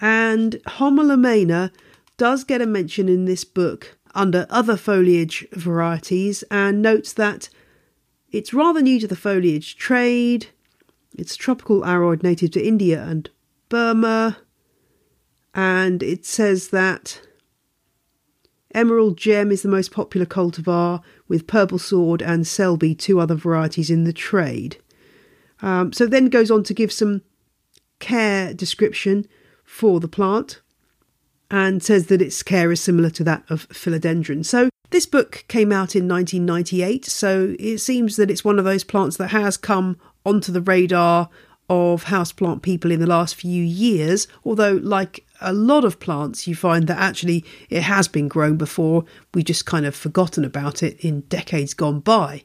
And 0.00 0.56
Homalomena 0.66 1.70
does 2.16 2.44
get 2.44 2.60
a 2.60 2.66
mention 2.66 3.08
in 3.08 3.24
this 3.24 3.44
book 3.44 3.96
under 4.14 4.46
other 4.50 4.76
foliage 4.76 5.46
varieties 5.52 6.44
and 6.50 6.82
notes 6.82 7.12
that 7.14 7.48
it's 8.30 8.52
rather 8.52 8.82
new 8.82 9.00
to 9.00 9.06
the 9.06 9.16
foliage 9.16 9.76
trade. 9.76 10.48
It's 11.16 11.36
tropical 11.36 11.82
aroid 11.82 12.22
native 12.22 12.50
to 12.52 12.66
India 12.66 13.02
and 13.04 13.30
Burma 13.68 14.38
and 15.54 16.02
it 16.02 16.26
says 16.26 16.68
that 16.68 17.20
Emerald 18.74 19.16
Gem 19.16 19.52
is 19.52 19.62
the 19.62 19.68
most 19.68 19.92
popular 19.92 20.26
cultivar, 20.26 21.00
with 21.28 21.46
Purple 21.46 21.78
Sword 21.78 22.20
and 22.20 22.46
Selby, 22.46 22.94
two 22.94 23.20
other 23.20 23.36
varieties 23.36 23.90
in 23.90 24.04
the 24.04 24.12
trade. 24.12 24.78
Um, 25.62 25.92
so 25.92 26.06
then 26.06 26.28
goes 26.28 26.50
on 26.50 26.64
to 26.64 26.74
give 26.74 26.92
some 26.92 27.22
care 28.00 28.52
description 28.52 29.26
for 29.62 30.00
the 30.00 30.08
plant 30.08 30.60
and 31.50 31.82
says 31.82 32.06
that 32.06 32.20
its 32.20 32.42
care 32.42 32.72
is 32.72 32.80
similar 32.80 33.10
to 33.10 33.24
that 33.24 33.44
of 33.48 33.68
philodendron. 33.68 34.44
So 34.44 34.68
this 34.90 35.06
book 35.06 35.44
came 35.48 35.72
out 35.72 35.94
in 35.94 36.08
1998, 36.08 37.04
so 37.04 37.54
it 37.58 37.78
seems 37.78 38.16
that 38.16 38.30
it's 38.30 38.44
one 38.44 38.58
of 38.58 38.64
those 38.64 38.84
plants 38.84 39.16
that 39.18 39.28
has 39.28 39.56
come 39.56 39.96
onto 40.26 40.50
the 40.50 40.60
radar 40.60 41.28
of 41.70 42.04
houseplant 42.04 42.62
people 42.62 42.90
in 42.90 43.00
the 43.00 43.06
last 43.06 43.36
few 43.36 43.62
years, 43.62 44.28
although, 44.44 44.74
like 44.82 45.23
a 45.40 45.52
lot 45.52 45.84
of 45.84 46.00
plants, 46.00 46.46
you 46.46 46.54
find 46.54 46.86
that 46.86 46.98
actually 46.98 47.44
it 47.68 47.82
has 47.82 48.08
been 48.08 48.28
grown 48.28 48.56
before, 48.56 49.04
we 49.32 49.42
just 49.42 49.66
kind 49.66 49.86
of 49.86 49.94
forgotten 49.94 50.44
about 50.44 50.82
it 50.82 50.98
in 51.04 51.22
decades 51.22 51.74
gone 51.74 52.00
by. 52.00 52.44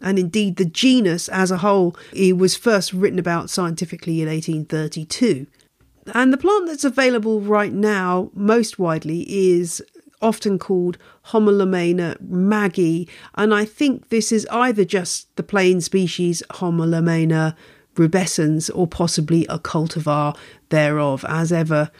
And 0.00 0.18
indeed, 0.18 0.56
the 0.56 0.64
genus 0.64 1.28
as 1.28 1.50
a 1.50 1.58
whole 1.58 1.96
it 2.12 2.36
was 2.36 2.56
first 2.56 2.92
written 2.92 3.18
about 3.18 3.50
scientifically 3.50 4.20
in 4.20 4.28
1832. 4.28 5.46
And 6.12 6.32
the 6.32 6.38
plant 6.38 6.66
that's 6.66 6.84
available 6.84 7.40
right 7.40 7.72
now, 7.72 8.30
most 8.34 8.78
widely, 8.78 9.24
is 9.28 9.82
often 10.20 10.58
called 10.58 10.98
Homalomena 11.26 12.20
maggi. 12.22 13.08
And 13.34 13.54
I 13.54 13.64
think 13.64 14.08
this 14.08 14.32
is 14.32 14.46
either 14.50 14.84
just 14.84 15.34
the 15.36 15.42
plain 15.42 15.80
species 15.80 16.42
Homalomena 16.50 17.54
rubescens 17.94 18.70
or 18.74 18.86
possibly 18.86 19.46
a 19.46 19.58
cultivar 19.58 20.36
thereof. 20.70 21.24
As 21.28 21.52
ever, 21.52 21.90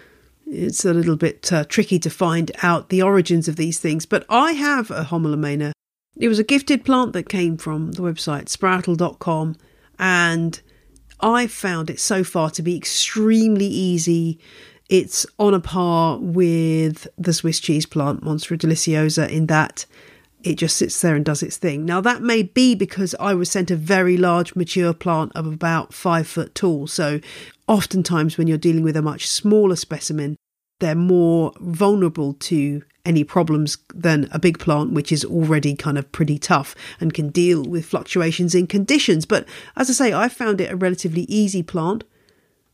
it's 0.46 0.84
a 0.84 0.94
little 0.94 1.16
bit 1.16 1.52
uh, 1.52 1.64
tricky 1.64 1.98
to 1.98 2.10
find 2.10 2.50
out 2.62 2.88
the 2.88 3.02
origins 3.02 3.48
of 3.48 3.56
these 3.56 3.78
things, 3.78 4.06
but 4.06 4.24
I 4.28 4.52
have 4.52 4.90
a 4.90 5.04
Homalomena. 5.04 5.72
It 6.16 6.28
was 6.28 6.38
a 6.38 6.44
gifted 6.44 6.84
plant 6.84 7.14
that 7.14 7.28
came 7.28 7.56
from 7.56 7.92
the 7.92 8.02
website 8.02 8.44
sproutl.com, 8.44 9.56
and 9.98 10.60
I 11.20 11.46
found 11.46 11.88
it 11.88 12.00
so 12.00 12.22
far 12.24 12.50
to 12.50 12.62
be 12.62 12.76
extremely 12.76 13.66
easy. 13.66 14.38
It's 14.88 15.24
on 15.38 15.54
a 15.54 15.60
par 15.60 16.18
with 16.18 17.06
the 17.16 17.32
Swiss 17.32 17.60
cheese 17.60 17.86
plant, 17.86 18.22
Monstera 18.22 18.58
deliciosa, 18.58 19.30
in 19.30 19.46
that 19.46 19.86
it 20.44 20.56
just 20.56 20.76
sits 20.76 21.00
there 21.00 21.14
and 21.14 21.24
does 21.24 21.42
its 21.42 21.56
thing. 21.56 21.84
Now, 21.84 22.00
that 22.00 22.22
may 22.22 22.42
be 22.42 22.74
because 22.74 23.14
I 23.20 23.34
was 23.34 23.50
sent 23.50 23.70
a 23.70 23.76
very 23.76 24.16
large 24.16 24.54
mature 24.54 24.92
plant 24.92 25.32
of 25.34 25.46
about 25.46 25.94
five 25.94 26.26
foot 26.26 26.54
tall. 26.54 26.86
So, 26.86 27.20
oftentimes, 27.66 28.36
when 28.36 28.46
you're 28.46 28.58
dealing 28.58 28.82
with 28.82 28.96
a 28.96 29.02
much 29.02 29.28
smaller 29.28 29.76
specimen, 29.76 30.36
they're 30.80 30.94
more 30.94 31.52
vulnerable 31.60 32.34
to 32.34 32.82
any 33.04 33.24
problems 33.24 33.78
than 33.94 34.28
a 34.32 34.38
big 34.38 34.58
plant, 34.58 34.92
which 34.92 35.10
is 35.12 35.24
already 35.24 35.74
kind 35.74 35.98
of 35.98 36.10
pretty 36.12 36.38
tough 36.38 36.74
and 37.00 37.14
can 37.14 37.30
deal 37.30 37.64
with 37.64 37.86
fluctuations 37.86 38.54
in 38.54 38.66
conditions. 38.66 39.26
But 39.26 39.46
as 39.76 39.90
I 39.90 39.92
say, 39.92 40.12
I 40.12 40.28
found 40.28 40.60
it 40.60 40.72
a 40.72 40.76
relatively 40.76 41.22
easy 41.22 41.62
plant. 41.62 42.04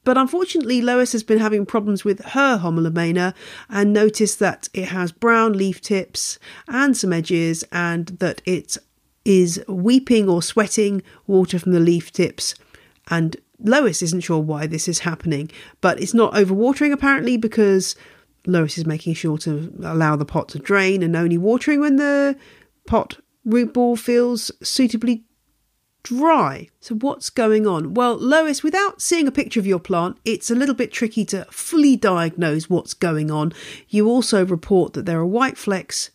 But 0.09 0.17
unfortunately, 0.17 0.81
Lois 0.81 1.13
has 1.13 1.23
been 1.23 1.37
having 1.37 1.67
problems 1.67 2.03
with 2.03 2.25
her 2.25 2.57
Homalomena 2.57 3.35
and 3.69 3.93
noticed 3.93 4.39
that 4.39 4.71
it 4.73 4.87
has 4.87 5.13
brown 5.13 5.53
leaf 5.53 5.83
tips 5.83 6.39
and 6.67 6.97
some 6.97 7.13
edges, 7.13 7.63
and 7.73 8.07
that 8.19 8.41
it 8.47 8.79
is 9.27 9.63
weeping 9.69 10.27
or 10.27 10.41
sweating 10.41 11.03
water 11.27 11.59
from 11.59 11.73
the 11.73 11.79
leaf 11.79 12.11
tips. 12.11 12.55
And 13.09 13.37
Lois 13.63 14.01
isn't 14.01 14.23
sure 14.23 14.39
why 14.39 14.67
this 14.67 14.89
is 14.89 15.01
happening, 15.01 15.51
but 15.83 16.01
it's 16.01 16.15
not 16.15 16.33
overwatering 16.33 16.91
apparently 16.91 17.37
because 17.37 17.95
Lois 18.47 18.79
is 18.79 18.87
making 18.87 19.13
sure 19.13 19.37
to 19.37 19.71
allow 19.85 20.17
the 20.17 20.25
pot 20.25 20.49
to 20.49 20.59
drain 20.59 21.03
and 21.03 21.17
only 21.17 21.37
watering 21.37 21.81
when 21.81 21.97
the 21.97 22.35
pot 22.87 23.19
root 23.45 23.75
ball 23.75 23.95
feels 23.95 24.51
suitably 24.63 25.25
dry. 26.09 26.69
So, 26.81 26.95
what's 26.95 27.29
going 27.29 27.67
on? 27.67 27.93
Well, 27.93 28.17
Lois, 28.17 28.63
without 28.63 29.03
seeing 29.03 29.29
a 29.29 29.33
picture 29.33 29.61
of 29.61 29.67
your 29.67 29.79
plant, 29.79 30.17
it's 30.25 30.51
a 30.51 30.55
little 30.55 30.75
bit 30.75 30.91
tricky 30.91 31.25
to 31.27 31.45
fully 31.51 31.97
diagnose 31.97 32.71
what's 32.71 32.95
going 32.95 33.31
on. 33.31 33.53
You 33.89 34.09
also 34.09 34.45
report 34.45 34.95
that 34.95 35.05
there 35.05 35.19
are 35.19 35.27
white 35.27 35.59
flecks, 35.59 36.11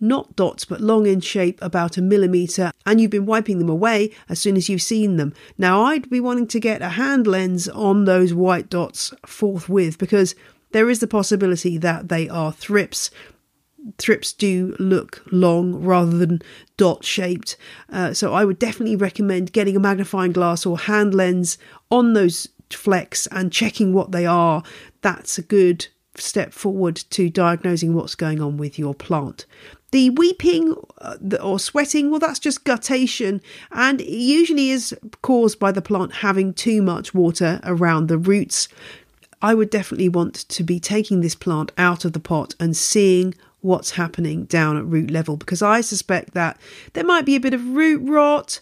not 0.00 0.36
dots, 0.36 0.66
but 0.66 0.82
long 0.82 1.06
in 1.06 1.20
shape, 1.20 1.58
about 1.62 1.96
a 1.96 2.02
millimetre, 2.02 2.72
and 2.84 3.00
you've 3.00 3.10
been 3.10 3.26
wiping 3.26 3.58
them 3.58 3.70
away 3.70 4.10
as 4.28 4.38
soon 4.38 4.56
as 4.56 4.68
you've 4.68 4.82
seen 4.82 5.16
them. 5.16 5.32
Now, 5.56 5.82
I'd 5.84 6.10
be 6.10 6.20
wanting 6.20 6.48
to 6.48 6.60
get 6.60 6.82
a 6.82 6.90
hand 6.90 7.26
lens 7.26 7.68
on 7.68 8.04
those 8.04 8.34
white 8.34 8.68
dots 8.68 9.14
forthwith 9.24 9.98
because 9.98 10.34
there 10.72 10.90
is 10.90 11.00
the 11.00 11.06
possibility 11.06 11.78
that 11.78 12.08
they 12.10 12.28
are 12.28 12.52
thrips 12.52 13.10
thrips 13.98 14.32
do 14.32 14.76
look 14.78 15.22
long 15.30 15.74
rather 15.82 16.16
than 16.16 16.42
dot 16.76 17.04
shaped. 17.04 17.56
Uh, 17.90 18.12
so 18.12 18.34
I 18.34 18.44
would 18.44 18.58
definitely 18.58 18.96
recommend 18.96 19.52
getting 19.52 19.76
a 19.76 19.80
magnifying 19.80 20.32
glass 20.32 20.66
or 20.66 20.78
hand 20.78 21.14
lens 21.14 21.58
on 21.90 22.12
those 22.12 22.48
flecks 22.70 23.26
and 23.30 23.52
checking 23.52 23.92
what 23.92 24.12
they 24.12 24.26
are. 24.26 24.62
That's 25.02 25.38
a 25.38 25.42
good 25.42 25.88
step 26.14 26.52
forward 26.52 26.96
to 27.10 27.30
diagnosing 27.30 27.94
what's 27.94 28.14
going 28.14 28.40
on 28.40 28.56
with 28.56 28.78
your 28.78 28.94
plant. 28.94 29.46
The 29.92 30.10
weeping 30.10 30.76
uh, 30.98 31.16
or 31.42 31.58
sweating, 31.58 32.10
well, 32.10 32.20
that's 32.20 32.38
just 32.38 32.64
guttation, 32.64 33.40
and 33.72 34.00
it 34.00 34.08
usually 34.08 34.70
is 34.70 34.96
caused 35.22 35.58
by 35.58 35.72
the 35.72 35.82
plant 35.82 36.14
having 36.16 36.54
too 36.54 36.80
much 36.80 37.12
water 37.12 37.60
around 37.64 38.06
the 38.06 38.18
roots. 38.18 38.68
I 39.42 39.54
would 39.54 39.70
definitely 39.70 40.08
want 40.08 40.34
to 40.34 40.62
be 40.62 40.78
taking 40.78 41.22
this 41.22 41.34
plant 41.34 41.72
out 41.76 42.04
of 42.04 42.12
the 42.12 42.20
pot 42.20 42.54
and 42.60 42.76
seeing 42.76 43.34
what's 43.62 43.92
happening 43.92 44.44
down 44.44 44.76
at 44.76 44.84
root 44.84 45.10
level 45.10 45.36
because 45.36 45.62
I 45.62 45.80
suspect 45.80 46.34
that 46.34 46.58
there 46.94 47.04
might 47.04 47.26
be 47.26 47.36
a 47.36 47.40
bit 47.40 47.54
of 47.54 47.66
root 47.66 48.00
rot, 48.02 48.60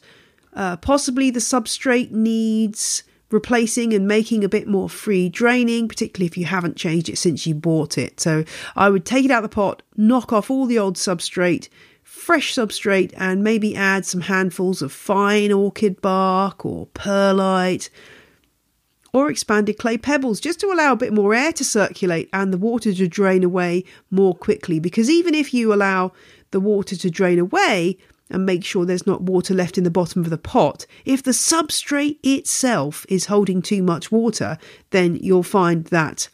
uh, 0.54 0.76
possibly 0.76 1.30
the 1.30 1.40
substrate 1.40 2.10
needs 2.10 3.04
replacing 3.30 3.92
and 3.92 4.08
making 4.08 4.42
a 4.42 4.48
bit 4.48 4.66
more 4.66 4.88
free 4.88 5.28
draining, 5.28 5.86
particularly 5.86 6.26
if 6.26 6.38
you 6.38 6.46
haven't 6.46 6.76
changed 6.76 7.08
it 7.08 7.18
since 7.18 7.46
you 7.46 7.54
bought 7.54 7.98
it. 7.98 8.20
So 8.20 8.44
I 8.74 8.88
would 8.88 9.04
take 9.04 9.24
it 9.24 9.30
out 9.30 9.44
of 9.44 9.50
the 9.50 9.54
pot, 9.54 9.82
knock 9.96 10.32
off 10.32 10.50
all 10.50 10.66
the 10.66 10.78
old 10.78 10.96
substrate, 10.96 11.68
fresh 12.02 12.54
substrate, 12.54 13.12
and 13.16 13.44
maybe 13.44 13.76
add 13.76 14.06
some 14.06 14.22
handfuls 14.22 14.80
of 14.80 14.92
fine 14.92 15.52
orchid 15.52 16.00
bark 16.00 16.64
or 16.64 16.86
perlite 16.86 17.90
or 19.12 19.30
expanded 19.30 19.78
clay 19.78 19.98
pebbles 19.98 20.40
just 20.40 20.60
to 20.60 20.72
allow 20.72 20.92
a 20.92 20.96
bit 20.96 21.12
more 21.12 21.34
air 21.34 21.52
to 21.52 21.64
circulate 21.64 22.28
and 22.32 22.52
the 22.52 22.58
water 22.58 22.92
to 22.92 23.08
drain 23.08 23.44
away 23.44 23.84
more 24.10 24.34
quickly. 24.34 24.78
Because 24.78 25.10
even 25.10 25.34
if 25.34 25.54
you 25.54 25.72
allow 25.72 26.12
the 26.50 26.60
water 26.60 26.96
to 26.96 27.10
drain 27.10 27.38
away 27.38 27.98
and 28.30 28.44
make 28.44 28.64
sure 28.64 28.84
there's 28.84 29.06
not 29.06 29.22
water 29.22 29.54
left 29.54 29.78
in 29.78 29.84
the 29.84 29.90
bottom 29.90 30.22
of 30.22 30.30
the 30.30 30.38
pot, 30.38 30.86
if 31.04 31.22
the 31.22 31.30
substrate 31.30 32.18
itself 32.22 33.06
is 33.08 33.26
holding 33.26 33.62
too 33.62 33.82
much 33.82 34.12
water, 34.12 34.58
then 34.90 35.16
you'll 35.16 35.42
find 35.42 35.84
that 35.86 36.28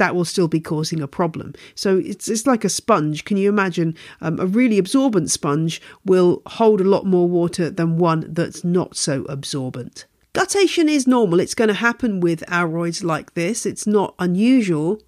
that 0.00 0.14
will 0.14 0.24
still 0.24 0.48
be 0.48 0.60
causing 0.60 1.02
a 1.02 1.06
problem. 1.06 1.52
So 1.74 1.98
it's 1.98 2.26
it's 2.26 2.46
like 2.46 2.64
a 2.64 2.70
sponge. 2.70 3.26
Can 3.26 3.36
you 3.36 3.50
imagine 3.50 3.94
um, 4.22 4.40
a 4.40 4.46
really 4.46 4.78
absorbent 4.78 5.30
sponge 5.30 5.82
will 6.06 6.40
hold 6.46 6.80
a 6.80 6.84
lot 6.84 7.04
more 7.04 7.28
water 7.28 7.68
than 7.68 7.98
one 7.98 8.24
that's 8.26 8.64
not 8.64 8.96
so 8.96 9.24
absorbent? 9.24 10.06
Guttation 10.32 10.88
is 10.88 11.08
normal, 11.08 11.40
it's 11.40 11.54
going 11.54 11.68
to 11.68 11.74
happen 11.74 12.20
with 12.20 12.44
aroids 12.46 13.02
like 13.02 13.34
this, 13.34 13.66
it's 13.66 13.86
not 13.86 14.14
unusual. 14.20 15.00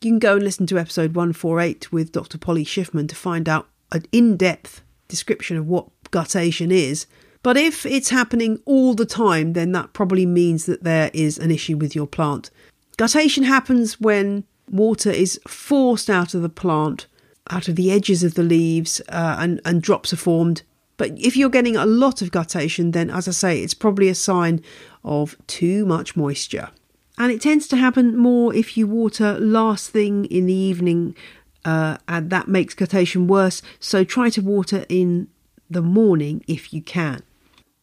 You 0.00 0.12
can 0.12 0.18
go 0.20 0.36
and 0.36 0.44
listen 0.44 0.66
to 0.68 0.78
episode 0.78 1.14
148 1.16 1.92
with 1.92 2.12
Dr. 2.12 2.38
Polly 2.38 2.64
Schiffman 2.64 3.08
to 3.08 3.16
find 3.16 3.48
out 3.48 3.68
an 3.90 4.04
in 4.12 4.36
depth 4.36 4.82
description 5.08 5.56
of 5.56 5.66
what 5.66 5.88
guttation 6.12 6.70
is. 6.70 7.06
But 7.42 7.56
if 7.56 7.84
it's 7.84 8.10
happening 8.10 8.60
all 8.64 8.94
the 8.94 9.06
time, 9.06 9.54
then 9.54 9.72
that 9.72 9.92
probably 9.92 10.24
means 10.24 10.66
that 10.66 10.84
there 10.84 11.10
is 11.12 11.36
an 11.36 11.50
issue 11.50 11.76
with 11.76 11.96
your 11.96 12.06
plant. 12.06 12.50
Guttation 12.96 13.44
happens 13.44 14.00
when 14.00 14.44
water 14.70 15.10
is 15.10 15.40
forced 15.48 16.08
out 16.08 16.32
of 16.32 16.42
the 16.42 16.48
plant, 16.48 17.06
out 17.50 17.66
of 17.66 17.74
the 17.74 17.90
edges 17.90 18.22
of 18.22 18.34
the 18.34 18.44
leaves, 18.44 19.00
uh, 19.08 19.36
and, 19.40 19.60
and 19.64 19.82
drops 19.82 20.12
are 20.12 20.16
formed 20.16 20.62
but 21.00 21.18
if 21.18 21.34
you're 21.34 21.48
getting 21.48 21.76
a 21.76 21.86
lot 21.86 22.20
of 22.20 22.30
guttation, 22.30 22.92
then 22.92 23.08
as 23.08 23.26
I 23.26 23.30
say, 23.30 23.62
it's 23.62 23.72
probably 23.72 24.10
a 24.10 24.14
sign 24.14 24.62
of 25.02 25.34
too 25.46 25.86
much 25.86 26.14
moisture. 26.14 26.68
And 27.16 27.32
it 27.32 27.40
tends 27.40 27.66
to 27.68 27.76
happen 27.78 28.18
more 28.18 28.54
if 28.54 28.76
you 28.76 28.86
water 28.86 29.40
last 29.40 29.88
thing 29.88 30.26
in 30.26 30.44
the 30.44 30.52
evening, 30.52 31.16
uh, 31.64 31.96
and 32.06 32.28
that 32.28 32.48
makes 32.48 32.74
guttation 32.74 33.28
worse. 33.28 33.62
So 33.78 34.04
try 34.04 34.28
to 34.28 34.42
water 34.42 34.84
in 34.90 35.28
the 35.70 35.80
morning 35.80 36.44
if 36.46 36.70
you 36.70 36.82
can. 36.82 37.22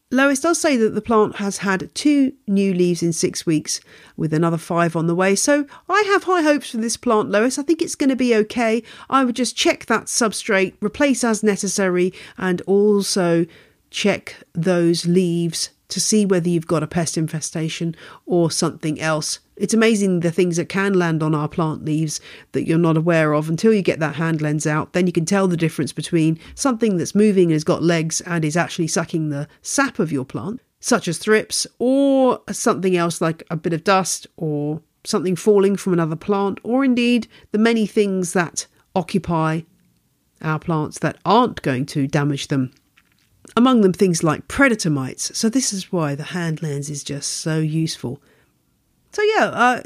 Lois 0.09 0.39
does 0.39 0.59
say 0.59 0.77
that 0.77 0.95
the 0.95 1.01
plant 1.01 1.35
has 1.35 1.57
had 1.57 1.93
two 1.93 2.31
new 2.47 2.73
leaves 2.73 3.03
in 3.03 3.11
six 3.11 3.45
weeks, 3.45 3.81
with 4.15 4.33
another 4.33 4.57
five 4.57 4.95
on 4.95 5.07
the 5.07 5.15
way. 5.15 5.35
So 5.35 5.67
I 5.89 6.03
have 6.07 6.23
high 6.23 6.43
hopes 6.43 6.71
for 6.71 6.77
this 6.77 6.95
plant, 6.95 7.29
Lois. 7.29 7.59
I 7.59 7.63
think 7.63 7.81
it's 7.81 7.95
going 7.95 8.09
to 8.09 8.15
be 8.15 8.33
okay. 8.35 8.83
I 9.09 9.25
would 9.25 9.35
just 9.35 9.57
check 9.57 9.85
that 9.87 10.05
substrate, 10.05 10.75
replace 10.81 11.25
as 11.25 11.43
necessary, 11.43 12.13
and 12.37 12.61
also 12.61 13.45
check 13.89 14.37
those 14.53 15.05
leaves 15.05 15.71
to 15.89 15.99
see 15.99 16.25
whether 16.25 16.47
you've 16.47 16.67
got 16.67 16.83
a 16.83 16.87
pest 16.87 17.17
infestation 17.17 17.93
or 18.25 18.49
something 18.49 19.01
else. 19.01 19.39
It's 19.57 19.73
amazing 19.73 20.19
the 20.19 20.31
things 20.31 20.57
that 20.57 20.69
can 20.69 20.93
land 20.93 21.23
on 21.23 21.33
our 21.33 21.47
plant 21.47 21.83
leaves 21.83 22.21
that 22.51 22.67
you're 22.67 22.77
not 22.77 22.97
aware 22.97 23.33
of 23.33 23.49
until 23.49 23.73
you 23.73 23.81
get 23.81 23.99
that 23.99 24.15
hand 24.15 24.41
lens 24.41 24.67
out. 24.67 24.93
Then 24.93 25.07
you 25.07 25.13
can 25.13 25.25
tell 25.25 25.47
the 25.47 25.57
difference 25.57 25.91
between 25.91 26.39
something 26.55 26.97
that's 26.97 27.15
moving 27.15 27.45
and 27.45 27.53
has 27.53 27.63
got 27.63 27.81
legs 27.81 28.21
and 28.21 28.45
is 28.45 28.55
actually 28.55 28.87
sucking 28.87 29.29
the 29.29 29.47
sap 29.61 29.99
of 29.99 30.11
your 30.11 30.25
plant, 30.25 30.61
such 30.79 31.07
as 31.07 31.17
thrips, 31.17 31.65
or 31.79 32.41
something 32.51 32.95
else 32.95 33.19
like 33.19 33.43
a 33.49 33.57
bit 33.57 33.73
of 33.73 33.83
dust 33.83 34.27
or 34.37 34.81
something 35.03 35.35
falling 35.35 35.75
from 35.75 35.93
another 35.93 36.15
plant, 36.15 36.59
or 36.63 36.85
indeed 36.85 37.27
the 37.51 37.57
many 37.57 37.87
things 37.87 38.33
that 38.33 38.67
occupy 38.95 39.61
our 40.41 40.59
plants 40.59 40.99
that 40.99 41.17
aren't 41.25 41.61
going 41.63 41.85
to 41.85 42.07
damage 42.07 42.47
them 42.47 42.71
among 43.55 43.81
them 43.81 43.93
things 43.93 44.23
like 44.23 44.47
predator 44.47 44.89
mites. 44.89 45.35
So 45.37 45.49
this 45.49 45.71
is 45.71 45.91
why 45.91 46.15
the 46.15 46.23
hand 46.23 46.61
lens 46.61 46.89
is 46.89 47.03
just 47.03 47.31
so 47.31 47.59
useful. 47.59 48.21
So 49.11 49.21
yeah, 49.23 49.81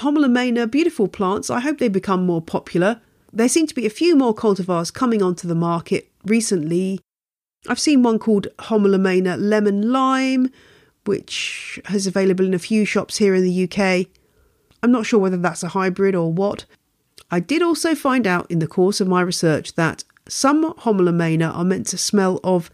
uh, 0.00 0.66
beautiful 0.66 1.08
plants. 1.08 1.50
I 1.50 1.60
hope 1.60 1.78
they 1.78 1.88
become 1.88 2.26
more 2.26 2.42
popular. 2.42 3.00
There 3.32 3.48
seem 3.48 3.66
to 3.66 3.74
be 3.74 3.86
a 3.86 3.90
few 3.90 4.16
more 4.16 4.34
cultivars 4.34 4.92
coming 4.92 5.22
onto 5.22 5.46
the 5.46 5.54
market 5.54 6.10
recently. 6.24 7.00
I've 7.68 7.80
seen 7.80 8.02
one 8.02 8.18
called 8.18 8.46
Homalomena 8.58 9.36
Lemon 9.38 9.90
Lime, 9.92 10.50
which 11.04 11.80
is 11.90 12.06
available 12.06 12.44
in 12.44 12.54
a 12.54 12.58
few 12.58 12.84
shops 12.84 13.18
here 13.18 13.34
in 13.34 13.44
the 13.44 13.64
UK. 13.64 14.06
I'm 14.82 14.92
not 14.92 15.06
sure 15.06 15.18
whether 15.18 15.36
that's 15.36 15.62
a 15.62 15.68
hybrid 15.68 16.14
or 16.14 16.32
what. 16.32 16.64
I 17.30 17.40
did 17.40 17.62
also 17.62 17.94
find 17.94 18.26
out 18.26 18.50
in 18.50 18.60
the 18.60 18.66
course 18.66 19.00
of 19.00 19.08
my 19.08 19.20
research 19.20 19.74
that 19.74 20.04
some 20.28 20.72
Homalomena 20.74 21.54
are 21.54 21.64
meant 21.64 21.86
to 21.88 21.98
smell 21.98 22.40
of 22.44 22.70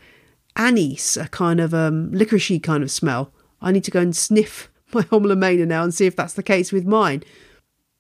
anise, 0.57 1.17
a 1.17 1.29
kind 1.29 1.61
of 1.61 1.75
um, 1.75 2.11
licoricey 2.13 2.63
kind 2.63 2.83
of 2.83 2.91
smell. 2.91 3.33
I 3.61 3.73
need 3.73 3.85
to 3.85 3.91
go 3.91 4.01
and 4.01 4.15
sniff 4.15 4.71
my 4.95 5.03
Homalomena 5.05 5.67
now 5.67 5.83
and 5.83 5.93
see 5.93 6.07
if 6.07 6.17
that's 6.17 6.35
the 6.35 6.43
case 6.43 6.73
with 6.73 6.87
mine. 6.87 7.23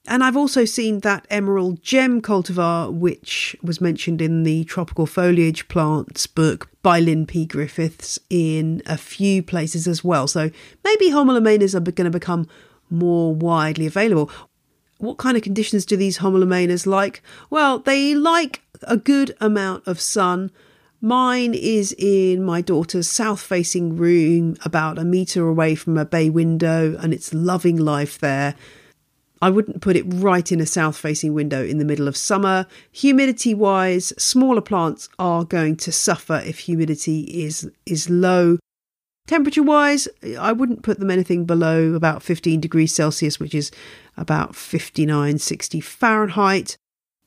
And 0.06 0.22
I've 0.22 0.36
also 0.36 0.66
seen 0.66 1.00
that 1.00 1.26
emerald 1.30 1.82
gem 1.82 2.20
cultivar, 2.20 2.92
which 2.92 3.56
was 3.62 3.80
mentioned 3.80 4.20
in 4.20 4.42
the 4.42 4.64
Tropical 4.64 5.06
Foliage 5.06 5.66
Plants 5.68 6.26
book 6.26 6.68
by 6.82 7.00
Lynn 7.00 7.24
P. 7.24 7.46
Griffiths, 7.46 8.18
in 8.28 8.82
a 8.84 8.98
few 8.98 9.42
places 9.42 9.88
as 9.88 10.04
well. 10.04 10.26
So 10.26 10.50
maybe 10.84 11.10
Homalomenas 11.10 11.74
are 11.74 11.80
going 11.80 12.04
to 12.04 12.10
become 12.10 12.46
more 12.90 13.34
widely 13.34 13.86
available. 13.86 14.30
What 14.98 15.16
kind 15.16 15.38
of 15.38 15.42
conditions 15.42 15.86
do 15.86 15.96
these 15.96 16.18
Homalomenas 16.18 16.86
like? 16.86 17.22
Well, 17.48 17.78
they 17.78 18.14
like 18.14 18.60
a 18.82 18.98
good 18.98 19.34
amount 19.40 19.86
of 19.86 20.00
sun. 20.00 20.50
Mine 21.04 21.52
is 21.52 21.94
in 21.98 22.42
my 22.42 22.62
daughter's 22.62 23.10
south 23.10 23.42
facing 23.42 23.94
room, 23.94 24.56
about 24.64 24.98
a 24.98 25.04
metre 25.04 25.46
away 25.46 25.74
from 25.74 25.98
a 25.98 26.06
bay 26.06 26.30
window, 26.30 26.96
and 26.98 27.12
it's 27.12 27.34
loving 27.34 27.76
life 27.76 28.18
there. 28.18 28.54
I 29.42 29.50
wouldn't 29.50 29.82
put 29.82 29.96
it 29.96 30.06
right 30.06 30.50
in 30.50 30.62
a 30.62 30.66
south 30.66 30.96
facing 30.96 31.34
window 31.34 31.62
in 31.62 31.76
the 31.76 31.84
middle 31.84 32.08
of 32.08 32.16
summer. 32.16 32.66
Humidity 32.90 33.52
wise, 33.52 34.14
smaller 34.16 34.62
plants 34.62 35.10
are 35.18 35.44
going 35.44 35.76
to 35.76 35.92
suffer 35.92 36.42
if 36.42 36.60
humidity 36.60 37.44
is, 37.44 37.70
is 37.84 38.08
low. 38.08 38.56
Temperature 39.26 39.62
wise, 39.62 40.08
I 40.38 40.52
wouldn't 40.52 40.82
put 40.82 41.00
them 41.00 41.10
anything 41.10 41.44
below 41.44 41.92
about 41.92 42.22
15 42.22 42.62
degrees 42.62 42.94
Celsius, 42.94 43.38
which 43.38 43.54
is 43.54 43.70
about 44.16 44.56
59, 44.56 45.36
60 45.38 45.80
Fahrenheit. 45.82 46.78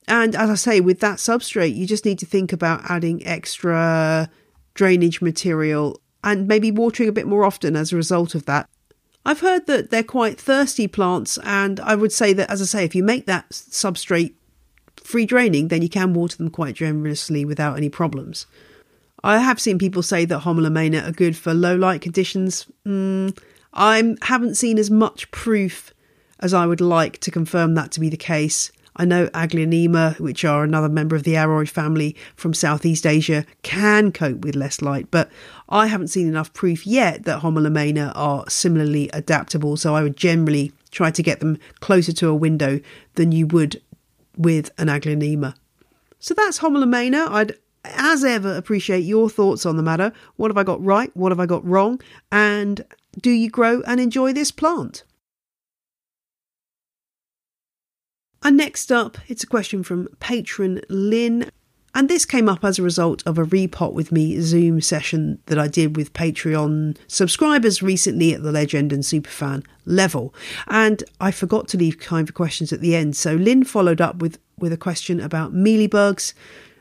And 0.08 0.36
as 0.36 0.50
I 0.50 0.56
say, 0.56 0.80
with 0.80 1.00
that 1.02 1.18
substrate, 1.18 1.76
you 1.76 1.86
just 1.86 2.06
need 2.06 2.20
to 2.20 2.26
think 2.26 2.54
about 2.54 2.90
adding 2.90 3.26
extra 3.28 4.30
drainage 4.74 5.22
material 5.22 6.00
and 6.24 6.48
maybe 6.48 6.72
watering 6.72 7.10
a 7.10 7.14
bit 7.14 7.28
more 7.28 7.44
often 7.44 7.76
as 7.76 7.92
a 7.92 7.96
result 7.96 8.36
of 8.36 8.46
that. 8.46 8.70
I've 9.26 9.42
heard 9.42 9.68
that 9.68 9.90
they're 9.90 10.04
quite 10.04 10.40
thirsty 10.40 10.88
plants, 10.88 11.38
and 11.44 11.82
I 11.82 11.96
would 11.96 12.14
say 12.14 12.32
that, 12.34 12.50
as 12.50 12.62
I 12.62 12.66
say, 12.66 12.86
if 12.86 12.96
you 12.96 13.04
make 13.04 13.26
that 13.26 13.50
substrate 13.50 14.36
free 15.04 15.26
draining, 15.26 15.68
then 15.68 15.82
you 15.82 15.90
can 15.90 16.14
water 16.14 16.38
them 16.38 16.50
quite 16.50 16.76
generously 16.76 17.44
without 17.44 17.76
any 17.76 17.90
problems. 17.90 18.46
I 19.24 19.40
have 19.40 19.60
seen 19.60 19.80
people 19.80 20.04
say 20.04 20.24
that 20.26 20.44
Homalomena 20.44 21.08
are 21.08 21.12
good 21.12 21.36
for 21.36 21.54
low 21.54 21.76
light 21.76 22.02
conditions. 22.02 22.68
Mm, 22.86 23.38
I 23.74 24.16
haven't 24.22 24.56
seen 24.56 24.78
as 24.78 24.90
much 24.90 25.30
proof 25.32 25.94
as 26.40 26.54
I 26.54 26.66
would 26.66 26.82
like 26.82 27.18
to 27.20 27.32
confirm 27.32 27.74
that 27.76 27.92
to 27.94 28.00
be 28.00 28.10
the 28.10 28.18
case. 28.18 28.72
I 28.98 29.06
know 29.06 29.28
Aglaonema, 29.28 30.20
which 30.20 30.44
are 30.44 30.64
another 30.64 30.90
member 30.90 31.16
of 31.16 31.24
the 31.24 31.36
Aroid 31.36 31.70
family 31.70 32.16
from 32.36 32.54
Southeast 32.54 33.06
Asia, 33.06 33.46
can 33.62 34.12
cope 34.12 34.40
with 34.40 34.56
less 34.56 34.82
light, 34.82 35.10
but 35.12 35.30
I 35.70 35.88
haven't 35.88 36.08
seen 36.08 36.28
enough 36.28 36.52
proof 36.54 36.86
yet 36.88 37.24
that 37.26 37.42
Homalomena 37.42 38.12
are 38.16 38.50
similarly 38.50 39.10
adaptable, 39.14 39.78
so 39.78 39.96
I 39.96 40.02
would 40.02 40.18
generally 40.18 40.72
try 40.90 41.12
to 41.12 41.24
get 41.24 41.40
them 41.40 41.60
closer 41.80 42.12
to 42.14 42.28
a 42.28 42.36
window 42.36 42.80
than 43.16 43.32
you 43.32 43.46
would 43.48 43.82
with 44.36 44.72
an 44.80 44.88
Aglaonema. 44.88 45.54
So 46.20 46.34
that's 46.34 46.60
Homalomena. 46.60 47.30
I'd 47.30 47.56
as 47.84 48.24
ever 48.24 48.56
appreciate 48.56 49.02
your 49.02 49.30
thoughts 49.30 49.66
on 49.66 49.78
the 49.78 49.84
matter. 49.84 50.12
What 50.36 50.50
have 50.50 50.58
I 50.58 50.64
got 50.64 50.84
right? 50.84 51.16
What 51.16 51.32
have 51.32 51.40
I 51.40 51.46
got 51.46 51.66
wrong? 51.66 52.02
And 52.32 52.84
do 53.22 53.30
you 53.30 53.50
grow 53.50 53.82
and 53.82 54.00
enjoy 54.00 54.34
this 54.34 54.52
plant? 54.52 55.04
And 58.48 58.56
next 58.56 58.94
up, 58.94 59.18
it's 59.28 59.44
a 59.44 59.48
question 59.48 59.84
from 59.84 60.08
patron 60.22 60.80
Lynn. 60.88 61.52
And 61.94 62.08
this 62.08 62.26
came 62.26 62.48
up 62.48 62.64
as 62.64 62.80
a 62.80 62.82
result 62.82 63.22
of 63.26 63.38
a 63.38 63.44
repot 63.44 63.92
with 63.92 64.10
me 64.10 64.40
Zoom 64.40 64.80
session 64.80 65.40
that 65.48 65.60
I 65.60 65.68
did 65.68 65.98
with 65.98 66.14
Patreon 66.14 66.96
subscribers 67.08 67.84
recently 67.84 68.34
at 68.34 68.44
the 68.44 68.54
legend 68.54 68.94
and 68.94 69.04
superfan 69.04 69.66
level. 69.84 70.34
And 70.68 71.04
I 71.20 71.30
forgot 71.30 71.68
to 71.68 71.78
leave 71.78 72.00
time 72.00 72.26
for 72.26 72.32
questions 72.32 72.72
at 72.72 72.80
the 72.80 72.96
end. 72.96 73.18
So 73.18 73.34
Lynn 73.34 73.66
followed 73.66 74.00
up 74.00 74.20
with, 74.20 74.40
with 74.58 74.72
a 74.72 74.78
question 74.78 75.20
about 75.20 75.54
mealybugs 75.54 76.34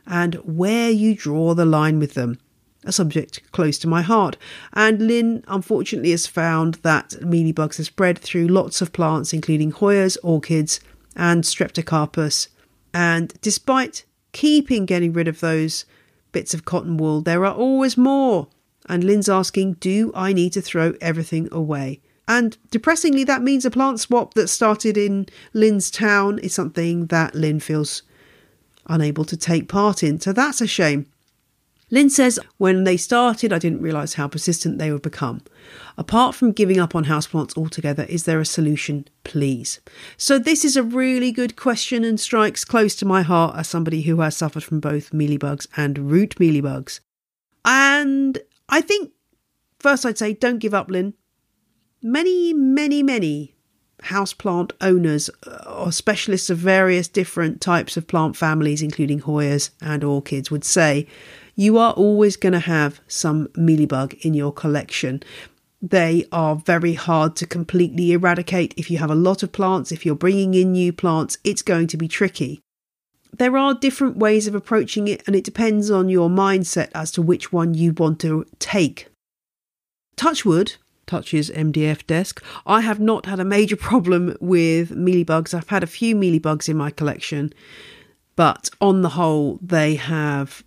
and 0.06 0.36
where 0.44 0.90
you 0.90 1.16
draw 1.16 1.52
the 1.52 1.66
line 1.66 1.98
with 1.98 2.14
them. 2.14 2.38
A 2.84 2.92
subject 2.92 3.42
close 3.50 3.76
to 3.78 3.88
my 3.88 4.02
heart. 4.02 4.36
And 4.72 5.08
Lynn 5.08 5.42
unfortunately 5.48 6.12
has 6.12 6.28
found 6.28 6.74
that 6.82 7.16
mealybugs 7.22 7.80
are 7.80 7.84
spread 7.84 8.20
through 8.20 8.46
lots 8.46 8.80
of 8.80 8.92
plants, 8.92 9.32
including 9.32 9.72
Hoyas, 9.72 10.16
orchids, 10.22 10.78
and 11.16 11.42
Streptocarpus. 11.42 12.48
And 12.94 13.34
despite 13.40 14.04
keeping 14.32 14.86
getting 14.86 15.12
rid 15.12 15.28
of 15.28 15.40
those 15.40 15.84
bits 16.32 16.54
of 16.54 16.64
cotton 16.64 16.96
wool, 16.96 17.22
there 17.22 17.44
are 17.44 17.54
always 17.54 17.96
more. 17.96 18.48
And 18.88 19.02
Lynn's 19.02 19.28
asking, 19.28 19.74
do 19.74 20.12
I 20.14 20.32
need 20.32 20.52
to 20.52 20.60
throw 20.60 20.94
everything 21.00 21.48
away? 21.50 22.00
And 22.28 22.56
depressingly, 22.70 23.24
that 23.24 23.42
means 23.42 23.64
a 23.64 23.70
plant 23.70 24.00
swap 24.00 24.34
that 24.34 24.48
started 24.48 24.96
in 24.96 25.26
Lynn's 25.52 25.90
town 25.90 26.38
is 26.40 26.54
something 26.54 27.06
that 27.06 27.34
Lynn 27.34 27.60
feels 27.60 28.02
unable 28.86 29.24
to 29.24 29.36
take 29.36 29.68
part 29.68 30.02
in. 30.02 30.20
So 30.20 30.32
that's 30.32 30.60
a 30.60 30.66
shame. 30.66 31.06
Lynn 31.88 32.10
says, 32.10 32.40
when 32.56 32.82
they 32.82 32.96
started, 32.96 33.52
I 33.52 33.60
didn't 33.60 33.80
realise 33.80 34.14
how 34.14 34.26
persistent 34.26 34.78
they 34.78 34.90
would 34.90 35.02
become. 35.02 35.42
Apart 35.96 36.34
from 36.34 36.50
giving 36.50 36.80
up 36.80 36.96
on 36.96 37.04
houseplants 37.04 37.56
altogether, 37.56 38.02
is 38.04 38.24
there 38.24 38.40
a 38.40 38.44
solution, 38.44 39.06
please? 39.22 39.80
So, 40.16 40.36
this 40.38 40.64
is 40.64 40.76
a 40.76 40.82
really 40.82 41.30
good 41.30 41.54
question 41.54 42.02
and 42.02 42.18
strikes 42.18 42.64
close 42.64 42.96
to 42.96 43.06
my 43.06 43.22
heart 43.22 43.56
as 43.56 43.68
somebody 43.68 44.02
who 44.02 44.20
has 44.20 44.36
suffered 44.36 44.64
from 44.64 44.80
both 44.80 45.12
mealybugs 45.12 45.68
and 45.76 46.10
root 46.10 46.36
mealybugs. 46.40 46.98
And 47.64 48.38
I 48.68 48.80
think, 48.80 49.12
first, 49.78 50.04
I'd 50.04 50.18
say 50.18 50.32
don't 50.32 50.58
give 50.58 50.74
up, 50.74 50.90
Lynn. 50.90 51.14
Many, 52.02 52.52
many, 52.52 53.04
many 53.04 53.54
houseplant 54.02 54.72
owners 54.80 55.30
uh, 55.46 55.64
or 55.68 55.92
specialists 55.92 56.50
of 56.50 56.58
various 56.58 57.08
different 57.08 57.60
types 57.60 57.96
of 57.96 58.06
plant 58.06 58.36
families, 58.36 58.82
including 58.82 59.20
Hoyas 59.20 59.70
and 59.80 60.04
orchids, 60.04 60.50
would 60.50 60.64
say 60.64 61.06
you 61.56 61.78
are 61.78 61.92
always 61.94 62.36
going 62.36 62.52
to 62.52 62.60
have 62.60 63.00
some 63.08 63.48
mealybug 63.48 64.14
in 64.20 64.34
your 64.34 64.52
collection. 64.52 65.22
They 65.80 66.26
are 66.30 66.56
very 66.56 66.94
hard 66.94 67.34
to 67.36 67.46
completely 67.46 68.12
eradicate. 68.12 68.74
If 68.76 68.90
you 68.90 68.98
have 68.98 69.10
a 69.10 69.14
lot 69.14 69.42
of 69.42 69.52
plants, 69.52 69.90
if 69.90 70.04
you're 70.04 70.14
bringing 70.14 70.52
in 70.54 70.72
new 70.72 70.92
plants, 70.92 71.38
it's 71.44 71.62
going 71.62 71.86
to 71.88 71.96
be 71.96 72.08
tricky. 72.08 72.60
There 73.32 73.56
are 73.56 73.74
different 73.74 74.18
ways 74.18 74.46
of 74.46 74.54
approaching 74.54 75.08
it, 75.08 75.22
and 75.26 75.34
it 75.34 75.44
depends 75.44 75.90
on 75.90 76.08
your 76.08 76.28
mindset 76.28 76.90
as 76.94 77.10
to 77.12 77.22
which 77.22 77.52
one 77.52 77.74
you 77.74 77.92
want 77.92 78.20
to 78.20 78.46
take. 78.58 79.08
Touchwood, 80.16 80.76
touches 81.06 81.50
MDF 81.50 82.06
desk. 82.06 82.42
I 82.66 82.80
have 82.82 83.00
not 83.00 83.26
had 83.26 83.40
a 83.40 83.44
major 83.44 83.76
problem 83.90 84.36
with 84.40 84.90
mealybugs. 84.90 85.54
I've 85.54 85.68
had 85.68 85.82
a 85.82 85.86
few 85.86 86.14
mealybugs 86.14 86.68
in 86.68 86.76
my 86.76 86.90
collection, 86.90 87.52
but 88.34 88.68
on 88.80 89.02
the 89.02 89.10
whole, 89.10 89.58
they 89.62 89.94
have 89.94 90.62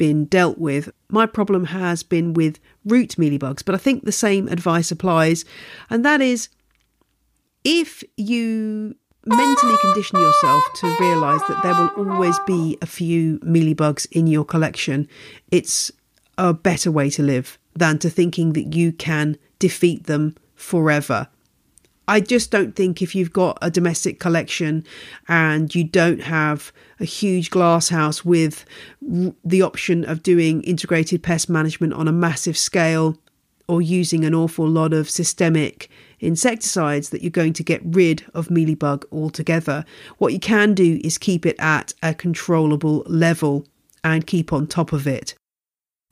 been 0.00 0.24
dealt 0.24 0.56
with. 0.56 0.90
My 1.10 1.26
problem 1.26 1.66
has 1.66 2.02
been 2.02 2.32
with 2.32 2.58
root 2.86 3.16
mealybugs, 3.18 3.62
but 3.62 3.74
I 3.74 3.78
think 3.78 4.04
the 4.04 4.12
same 4.12 4.48
advice 4.48 4.90
applies, 4.90 5.44
and 5.90 6.06
that 6.06 6.22
is 6.22 6.48
if 7.64 8.02
you 8.16 8.94
mentally 9.26 9.76
condition 9.82 10.18
yourself 10.18 10.64
to 10.76 10.96
realize 10.98 11.40
that 11.48 11.62
there 11.62 11.74
will 11.74 11.90
always 11.98 12.38
be 12.46 12.78
a 12.80 12.86
few 12.86 13.38
mealybugs 13.40 14.06
in 14.10 14.26
your 14.26 14.46
collection, 14.46 15.06
it's 15.50 15.92
a 16.38 16.54
better 16.54 16.90
way 16.90 17.10
to 17.10 17.22
live 17.22 17.58
than 17.76 17.98
to 17.98 18.08
thinking 18.08 18.54
that 18.54 18.74
you 18.74 18.92
can 18.92 19.36
defeat 19.58 20.04
them 20.04 20.34
forever. 20.54 21.28
I 22.10 22.18
just 22.18 22.50
don't 22.50 22.74
think 22.74 23.02
if 23.02 23.14
you've 23.14 23.32
got 23.32 23.56
a 23.62 23.70
domestic 23.70 24.18
collection 24.18 24.84
and 25.28 25.72
you 25.72 25.84
don't 25.84 26.20
have 26.22 26.72
a 26.98 27.04
huge 27.04 27.50
glass 27.50 27.88
house 27.88 28.24
with 28.24 28.64
the 29.00 29.62
option 29.62 30.04
of 30.04 30.24
doing 30.24 30.60
integrated 30.64 31.22
pest 31.22 31.48
management 31.48 31.92
on 31.92 32.08
a 32.08 32.12
massive 32.12 32.58
scale 32.58 33.16
or 33.68 33.80
using 33.80 34.24
an 34.24 34.34
awful 34.34 34.66
lot 34.66 34.92
of 34.92 35.08
systemic 35.08 35.88
insecticides 36.18 37.10
that 37.10 37.22
you're 37.22 37.30
going 37.30 37.52
to 37.52 37.62
get 37.62 37.80
rid 37.84 38.24
of 38.34 38.48
mealybug 38.48 39.04
altogether. 39.12 39.84
What 40.18 40.32
you 40.32 40.40
can 40.40 40.74
do 40.74 41.00
is 41.04 41.16
keep 41.16 41.46
it 41.46 41.54
at 41.60 41.94
a 42.02 42.12
controllable 42.12 43.04
level 43.06 43.68
and 44.02 44.26
keep 44.26 44.52
on 44.52 44.66
top 44.66 44.92
of 44.92 45.06
it. 45.06 45.36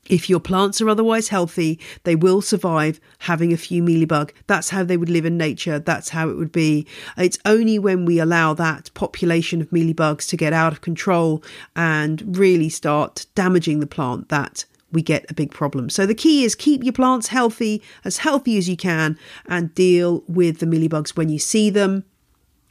If 0.08 0.30
your 0.30 0.40
plants 0.40 0.80
are 0.80 0.88
otherwise 0.88 1.28
healthy, 1.28 1.78
they 2.04 2.16
will 2.16 2.40
survive 2.40 3.00
having 3.20 3.52
a 3.52 3.56
few 3.56 3.82
mealybug. 3.82 4.30
That's 4.46 4.70
how 4.70 4.84
they 4.84 4.96
would 4.96 5.10
live 5.10 5.26
in 5.26 5.36
nature. 5.36 5.78
That's 5.78 6.08
how 6.10 6.30
it 6.30 6.36
would 6.36 6.52
be. 6.52 6.86
It's 7.16 7.38
only 7.44 7.78
when 7.78 8.04
we 8.04 8.18
allow 8.18 8.54
that 8.54 8.92
population 8.94 9.60
of 9.60 9.70
mealybugs 9.70 10.28
to 10.30 10.36
get 10.36 10.52
out 10.52 10.72
of 10.72 10.80
control 10.80 11.42
and 11.76 12.36
really 12.36 12.68
start 12.68 13.26
damaging 13.34 13.80
the 13.80 13.86
plant 13.86 14.28
that 14.30 14.64
we 14.90 15.02
get 15.02 15.30
a 15.30 15.34
big 15.34 15.50
problem. 15.50 15.90
So 15.90 16.06
the 16.06 16.14
key 16.14 16.44
is 16.44 16.54
keep 16.54 16.82
your 16.82 16.94
plants 16.94 17.28
healthy, 17.28 17.82
as 18.04 18.18
healthy 18.18 18.56
as 18.56 18.68
you 18.68 18.76
can, 18.76 19.18
and 19.46 19.74
deal 19.74 20.24
with 20.26 20.60
the 20.60 20.66
mealybugs 20.66 21.16
when 21.16 21.28
you 21.28 21.38
see 21.38 21.68
them 21.68 22.04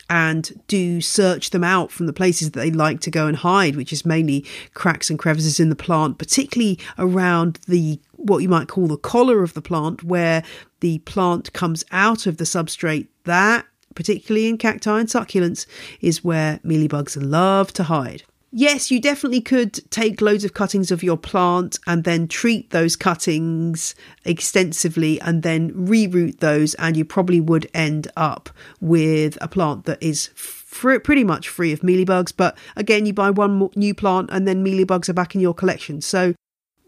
and 0.09 0.59
do 0.67 1.01
search 1.01 1.49
them 1.49 1.63
out 1.63 1.91
from 1.91 2.05
the 2.05 2.13
places 2.13 2.51
that 2.51 2.59
they 2.59 2.71
like 2.71 2.99
to 3.01 3.11
go 3.11 3.27
and 3.27 3.37
hide, 3.37 3.75
which 3.75 3.91
is 3.91 4.05
mainly 4.05 4.45
cracks 4.73 5.09
and 5.09 5.19
crevices 5.19 5.59
in 5.59 5.69
the 5.69 5.75
plant, 5.75 6.17
particularly 6.17 6.79
around 6.97 7.59
the 7.67 7.99
what 8.13 8.39
you 8.39 8.49
might 8.49 8.67
call 8.67 8.87
the 8.87 8.97
collar 8.97 9.43
of 9.43 9.53
the 9.53 9.61
plant, 9.61 10.03
where 10.03 10.43
the 10.79 10.99
plant 10.99 11.53
comes 11.53 11.83
out 11.91 12.25
of 12.25 12.37
the 12.37 12.43
substrate. 12.45 13.07
That, 13.25 13.65
particularly 13.95 14.47
in 14.47 14.57
cacti 14.57 14.99
and 14.99 15.09
succulents, 15.09 15.65
is 16.01 16.23
where 16.23 16.59
mealybugs 16.59 17.17
love 17.19 17.73
to 17.73 17.83
hide. 17.83 18.23
Yes, 18.51 18.89
you 18.89 19.01
definitely 19.01 19.41
could 19.41 19.91
take 19.91 20.21
loads 20.21 20.45
of 20.45 20.53
cuttings 20.53 20.89
of 20.89 21.03
your 21.03 21.17
plant 21.17 21.79
and 21.85 22.05
then 22.05 22.29
treat 22.29 22.69
those 22.69 22.95
cuttings 22.95 23.93
extensively 24.23 25.19
and 25.19 25.43
then 25.43 25.71
reroot 25.73 26.39
those, 26.39 26.73
and 26.75 26.95
you 26.95 27.03
probably 27.03 27.41
would 27.41 27.69
end 27.73 28.07
up 28.15 28.49
with 28.79 29.37
a 29.41 29.49
plant 29.49 29.83
that 29.85 30.01
is 30.01 30.27
fr- 30.33 30.99
pretty 30.99 31.25
much 31.25 31.49
free 31.49 31.73
of 31.73 31.81
mealybugs. 31.81 32.31
But 32.35 32.57
again, 32.77 33.05
you 33.05 33.13
buy 33.13 33.31
one 33.31 33.69
new 33.75 33.93
plant 33.93 34.29
and 34.31 34.47
then 34.47 34.63
mealybugs 34.63 35.09
are 35.09 35.13
back 35.13 35.35
in 35.35 35.41
your 35.41 35.53
collection. 35.53 35.99
So 35.99 36.33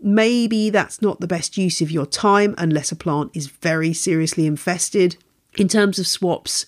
maybe 0.02 0.70
that's 0.70 1.02
not 1.02 1.20
the 1.20 1.28
best 1.28 1.58
use 1.58 1.82
of 1.82 1.92
your 1.92 2.06
time 2.06 2.56
unless 2.58 2.92
a 2.94 2.96
plant 2.96 3.32
is 3.34 3.48
very 3.48 3.92
seriously 3.92 4.46
infested. 4.46 5.18
In 5.58 5.68
terms 5.68 6.00
of 6.00 6.08
swaps, 6.08 6.66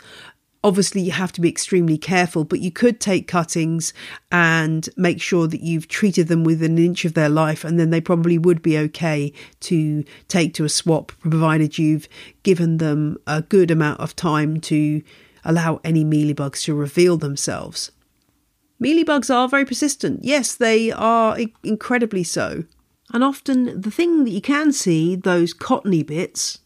Obviously, 0.63 1.01
you 1.01 1.11
have 1.11 1.31
to 1.31 1.41
be 1.41 1.49
extremely 1.49 1.97
careful, 1.97 2.43
but 2.43 2.59
you 2.59 2.71
could 2.71 2.99
take 2.99 3.27
cuttings 3.27 3.93
and 4.31 4.89
make 4.95 5.19
sure 5.19 5.47
that 5.47 5.61
you've 5.61 5.87
treated 5.87 6.27
them 6.27 6.43
within 6.43 6.73
an 6.73 6.85
inch 6.85 7.03
of 7.03 7.15
their 7.15 7.29
life, 7.29 7.63
and 7.63 7.79
then 7.79 7.89
they 7.89 8.01
probably 8.01 8.37
would 8.37 8.61
be 8.61 8.77
okay 8.77 9.33
to 9.61 10.03
take 10.27 10.53
to 10.53 10.63
a 10.63 10.69
swap, 10.69 11.11
provided 11.19 11.79
you've 11.79 12.07
given 12.43 12.77
them 12.77 13.17
a 13.25 13.41
good 13.41 13.71
amount 13.71 13.99
of 13.99 14.15
time 14.15 14.61
to 14.61 15.01
allow 15.43 15.81
any 15.83 16.05
mealybugs 16.05 16.63
to 16.63 16.75
reveal 16.75 17.17
themselves. 17.17 17.91
Mealybugs 18.79 19.33
are 19.33 19.47
very 19.47 19.65
persistent. 19.65 20.23
Yes, 20.23 20.53
they 20.53 20.91
are 20.91 21.37
incredibly 21.63 22.23
so. 22.23 22.65
And 23.13 23.23
often 23.23 23.81
the 23.81 23.91
thing 23.91 24.23
that 24.23 24.31
you 24.31 24.41
can 24.41 24.71
see, 24.71 25.15
those 25.15 25.53
cottony 25.53 26.03
bits, 26.03 26.59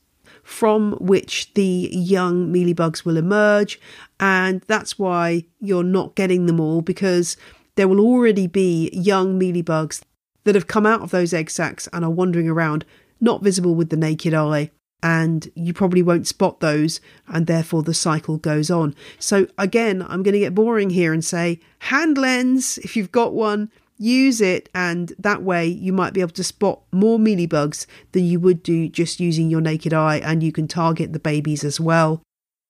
from 0.45 0.93
which 1.01 1.51
the 1.55 1.89
young 1.91 2.53
mealybugs 2.53 3.03
will 3.03 3.17
emerge. 3.17 3.81
And 4.19 4.61
that's 4.67 4.97
why 4.97 5.45
you're 5.59 5.83
not 5.83 6.15
getting 6.15 6.45
them 6.45 6.59
all 6.59 6.81
because 6.81 7.35
there 7.75 7.87
will 7.87 7.99
already 7.99 8.45
be 8.45 8.91
young 8.93 9.39
mealybugs 9.39 10.03
that 10.43 10.53
have 10.53 10.67
come 10.67 10.85
out 10.85 11.01
of 11.01 11.09
those 11.09 11.33
egg 11.33 11.49
sacs 11.49 11.89
and 11.91 12.05
are 12.05 12.11
wandering 12.11 12.47
around, 12.47 12.85
not 13.19 13.43
visible 13.43 13.73
with 13.73 13.89
the 13.89 13.97
naked 13.97 14.35
eye. 14.35 14.69
And 15.01 15.51
you 15.55 15.73
probably 15.73 16.01
won't 16.01 16.27
spot 16.27 16.61
those, 16.61 16.99
and 17.27 17.47
therefore 17.47 17.83
the 17.83 17.93
cycle 17.93 18.37
goes 18.37 18.71
on. 18.71 18.95
So, 19.19 19.47
again, 19.57 20.03
I'm 20.03 20.23
going 20.23 20.33
to 20.33 20.39
get 20.39 20.55
boring 20.55 20.91
here 20.91 21.11
and 21.11 21.23
say 21.23 21.59
hand 21.79 22.17
lens, 22.17 22.77
if 22.79 22.95
you've 22.95 23.11
got 23.11 23.33
one, 23.33 23.71
use 23.97 24.41
it 24.41 24.69
and 24.75 25.13
that 25.17 25.41
way 25.41 25.65
you 25.65 25.93
might 25.93 26.13
be 26.13 26.21
able 26.21 26.31
to 26.31 26.43
spot 26.43 26.81
more 26.91 27.17
mealybugs 27.17 27.85
than 28.11 28.25
you 28.25 28.39
would 28.39 28.61
do 28.61 28.89
just 28.89 29.19
using 29.19 29.49
your 29.49 29.61
naked 29.61 29.93
eye 29.93 30.17
and 30.17 30.43
you 30.43 30.51
can 30.51 30.67
target 30.67 31.13
the 31.13 31.19
babies 31.19 31.63
as 31.63 31.79
well. 31.79 32.21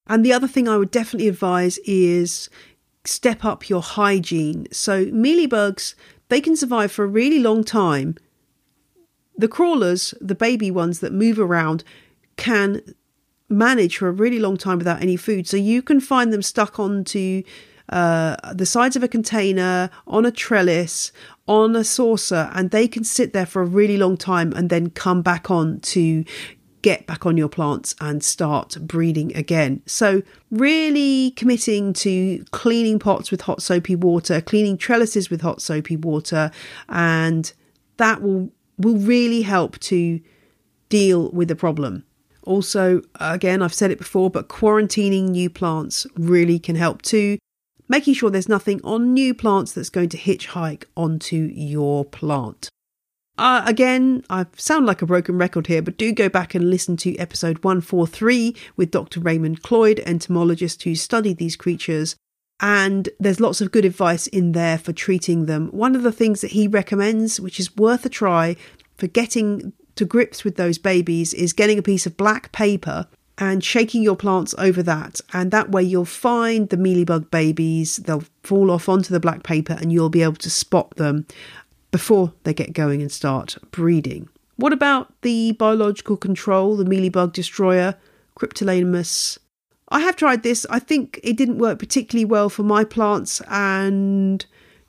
And 0.07 0.23
the 0.23 0.33
other 0.33 0.47
thing 0.47 0.67
I 0.67 0.77
would 0.77 0.91
definitely 0.91 1.27
advise 1.27 1.79
is 1.79 2.49
step 3.05 3.43
up 3.43 3.69
your 3.69 3.81
hygiene. 3.81 4.67
So 4.71 5.05
mealybugs, 5.05 5.95
they 6.29 6.41
can 6.41 6.55
survive 6.55 6.91
for 6.91 7.03
a 7.03 7.07
really 7.07 7.39
long 7.39 7.63
time. 7.63 8.15
The 9.37 9.47
crawlers, 9.47 10.13
the 10.21 10.35
baby 10.35 10.69
ones 10.69 10.99
that 10.99 11.11
move 11.11 11.39
around, 11.39 11.83
can 12.37 12.81
manage 13.49 13.97
for 13.97 14.07
a 14.07 14.11
really 14.11 14.39
long 14.39 14.57
time 14.57 14.77
without 14.77 15.01
any 15.01 15.15
food. 15.15 15.47
So 15.47 15.57
you 15.57 15.81
can 15.81 15.99
find 15.99 16.31
them 16.31 16.41
stuck 16.41 16.79
onto 16.79 17.43
uh, 17.89 18.35
the 18.53 18.65
sides 18.65 18.95
of 18.95 19.03
a 19.03 19.07
container, 19.07 19.89
on 20.07 20.25
a 20.25 20.31
trellis, 20.31 21.11
on 21.47 21.75
a 21.75 21.83
saucer, 21.83 22.49
and 22.53 22.71
they 22.71 22.87
can 22.87 23.03
sit 23.03 23.33
there 23.33 23.45
for 23.45 23.61
a 23.61 23.65
really 23.65 23.97
long 23.97 24.17
time 24.17 24.51
and 24.53 24.69
then 24.69 24.89
come 24.89 25.21
back 25.21 25.51
on 25.51 25.79
to 25.81 26.25
get 26.81 27.07
back 27.07 27.25
on 27.25 27.35
your 27.35 27.49
plants 27.49 27.95
and 27.99 28.23
start 28.23 28.77
breeding 28.79 29.35
again. 29.35 29.81
So, 29.85 30.21
really 30.51 31.31
committing 31.31 31.93
to 31.93 32.43
cleaning 32.51 32.99
pots 32.99 33.31
with 33.31 33.41
hot 33.41 33.61
soapy 33.61 33.95
water, 33.95 34.41
cleaning 34.41 34.77
trellises 34.77 35.29
with 35.29 35.41
hot 35.41 35.61
soapy 35.61 35.97
water, 35.97 36.51
and 36.89 37.51
that 37.97 38.21
will 38.21 38.51
will 38.77 38.97
really 38.97 39.43
help 39.43 39.79
to 39.79 40.19
deal 40.89 41.29
with 41.31 41.47
the 41.47 41.55
problem. 41.55 42.03
Also, 42.43 43.01
again, 43.15 43.61
I've 43.61 43.73
said 43.73 43.89
it 43.89 43.97
before, 43.97 44.29
but 44.29 44.49
quarantining 44.49 45.29
new 45.29 45.49
plants 45.49 46.05
really 46.15 46.59
can 46.59 46.75
help 46.75 47.01
too 47.01 47.39
making 47.87 48.13
sure 48.13 48.29
there's 48.29 48.49
nothing 48.49 48.81
on 48.83 49.13
new 49.13 49.33
plants 49.33 49.71
that's 49.71 49.89
going 49.89 50.09
to 50.09 50.17
hitchhike 50.17 50.85
onto 50.95 51.35
your 51.53 52.05
plant. 52.05 52.69
Uh, 53.37 53.63
again, 53.65 54.23
I 54.29 54.45
sound 54.55 54.85
like 54.85 55.01
a 55.01 55.05
broken 55.05 55.37
record 55.37 55.67
here, 55.67 55.81
but 55.81 55.97
do 55.97 56.13
go 56.13 56.29
back 56.29 56.55
and 56.55 56.69
listen 56.69 56.95
to 56.97 57.17
episode 57.17 57.63
143 57.63 58.55
with 58.77 58.91
Dr. 58.91 59.19
Raymond 59.19 59.61
Cloyd, 59.61 60.01
entomologist 60.05 60.83
who 60.83 60.95
studied 60.95 61.37
these 61.37 61.57
creatures. 61.57 62.15
And 62.61 63.09
there's 63.19 63.41
lots 63.41 63.59
of 63.59 63.71
good 63.71 63.83
advice 63.83 64.27
in 64.27 64.53
there 64.53 64.77
for 64.77 64.93
treating 64.93 65.45
them. 65.45 65.67
One 65.67 65.95
of 65.95 66.03
the 66.03 66.13
things 66.13 66.39
that 66.39 66.51
he 66.51 66.69
recommends, 66.69 67.41
which 67.41 67.59
is 67.59 67.75
worth 67.75 68.05
a 68.05 68.09
try 68.09 68.55
for 68.95 69.07
getting 69.07 69.73
to 69.95 70.05
grips 70.05 70.45
with 70.45 70.55
those 70.55 70.77
babies, 70.77 71.33
is 71.33 71.51
getting 71.51 71.77
a 71.77 71.83
piece 71.83 72.05
of 72.05 72.15
black 72.15 72.53
paper 72.53 73.07
and 73.37 73.63
shaking 73.63 74.01
your 74.01 74.15
plants 74.15 74.55
over 74.57 74.81
that. 74.83 75.21
And 75.33 75.51
that 75.51 75.71
way 75.71 75.83
you'll 75.83 76.05
find 76.05 76.69
the 76.69 76.77
mealybug 76.77 77.29
babies, 77.31 77.97
they'll 77.97 78.23
fall 78.43 78.71
off 78.71 78.87
onto 78.87 79.13
the 79.13 79.19
black 79.19 79.43
paper 79.43 79.77
and 79.79 79.91
you'll 79.91 80.09
be 80.09 80.23
able 80.23 80.35
to 80.35 80.49
spot 80.49 80.95
them 80.95 81.25
before 81.91 82.33
they 82.43 82.53
get 82.53 82.73
going 82.73 83.01
and 83.01 83.11
start 83.11 83.57
breeding. 83.71 84.29
What 84.57 84.73
about 84.73 85.13
the 85.21 85.51
biological 85.53 86.15
control, 86.15 86.77
the 86.77 86.85
mealybug 86.85 87.33
destroyer, 87.33 87.95
Cryptolaemus? 88.39 89.37
I 89.89 89.99
have 89.99 90.15
tried 90.15 90.43
this. 90.43 90.65
I 90.69 90.79
think 90.79 91.19
it 91.23 91.37
didn't 91.37 91.57
work 91.57 91.77
particularly 91.77 92.25
well 92.25 92.49
for 92.49 92.63
my 92.63 92.83
plants 92.83 93.41
and 93.49 94.45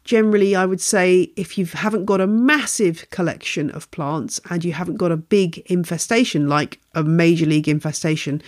generally 0.06 0.54
i 0.56 0.64
would 0.64 0.80
say 0.80 1.30
if 1.36 1.58
you 1.58 1.66
haven't 1.66 2.06
got 2.06 2.20
a 2.20 2.26
massive 2.26 3.04
collection 3.10 3.70
of 3.72 3.90
plants 3.90 4.40
and 4.48 4.64
you 4.64 4.72
haven't 4.72 4.96
got 4.96 5.12
a 5.12 5.16
big 5.16 5.58
infestation 5.66 6.48
like 6.48 6.80
a 6.94 7.02
major 7.02 7.44
league 7.44 7.68
infestation 7.68 8.40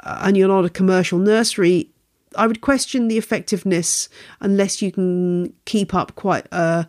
uh, 0.00 0.20
and 0.22 0.36
you're 0.36 0.48
not 0.48 0.64
a 0.64 0.70
commercial 0.70 1.18
nursery 1.18 1.88
i 2.36 2.46
would 2.46 2.60
question 2.60 3.06
the 3.08 3.18
effectiveness 3.18 4.08
unless 4.40 4.82
you 4.82 4.90
can 4.90 5.52
keep 5.66 5.94
up 5.94 6.14
quite 6.16 6.46
a 6.50 6.86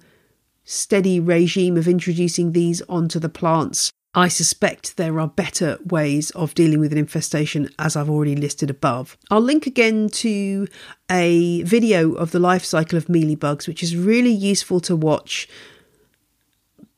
steady 0.63 1.20
regime 1.20 1.78
of 1.78 1.88
introducing 1.88 2.53
these 2.53 2.82
onto 2.89 3.20
the 3.20 3.30
plants 3.30 3.91
I 4.18 4.30
suspect 4.30 4.95
there 4.95 5.20
are 5.20 5.28
better 5.28 5.78
ways 5.86 6.32
of 6.32 6.55
dealing 6.55 6.80
with 6.80 6.93
an 6.93 6.97
infestation, 6.97 7.70
as 7.78 7.97
I've 7.97 8.09
already 8.09 8.38
listed 8.38 8.70
above. 8.70 9.18
I'll 9.30 9.41
link 9.41 9.68
again 9.68 10.07
to 10.09 10.68
a 11.11 11.63
video 11.63 12.13
of 12.13 12.32
the 12.32 12.39
life 12.39 12.63
cycle 12.63 12.97
of 12.97 13.07
mealybugs, 13.07 13.68
which 13.68 13.84
is 13.84 13.97
really 13.97 14.32
useful 14.32 14.80
to 14.82 14.95
watch 14.95 15.49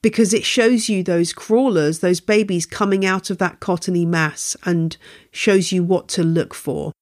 because 0.04 0.32
it 0.32 0.46
shows 0.46 0.90
you 0.90 1.02
those 1.02 1.34
crawlers, 1.34 2.00
those 2.00 2.20
babies 2.20 2.68
coming 2.68 3.04
out 3.04 3.32
of 3.32 3.40
that 3.40 3.60
cottony 3.60 4.06
mass, 4.06 4.56
and 4.64 4.96
shows 5.32 5.72
you 5.72 5.84
what 5.84 6.08
to 6.10 6.24
look 6.24 6.54
for. 6.54 6.94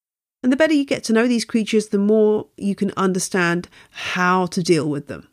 And 0.41 0.51
the 0.51 0.57
better 0.57 0.73
you 0.73 0.85
get 0.85 1.03
to 1.05 1.13
know 1.13 1.27
these 1.27 1.43
creatures, 1.43 1.89
the 1.89 1.97
more 1.97 2.47
you 2.55 2.73
can 2.73 2.93
understand 2.95 3.67
how 3.91 4.45
to 4.47 4.63
deal 4.63 4.89
with 4.89 5.07
them. 5.07 5.27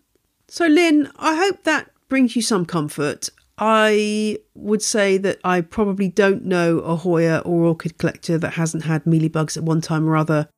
So, 0.48 0.66
Lynn, 0.66 1.08
I 1.16 1.36
hope 1.36 1.62
that 1.62 1.90
brings 2.08 2.34
you 2.34 2.42
some 2.42 2.66
comfort. 2.66 3.30
I 3.58 4.38
would 4.54 4.82
say 4.82 5.18
that 5.18 5.38
I 5.44 5.60
probably 5.60 6.08
don't 6.08 6.44
know 6.44 6.78
a 6.78 6.96
Hoya 6.96 7.42
or 7.44 7.64
orchid 7.64 7.98
collector 7.98 8.38
that 8.38 8.54
hasn't 8.54 8.84
had 8.84 9.04
mealybugs 9.04 9.56
at 9.56 9.62
one 9.62 9.80
time 9.80 10.08
or 10.08 10.16
other. 10.16 10.48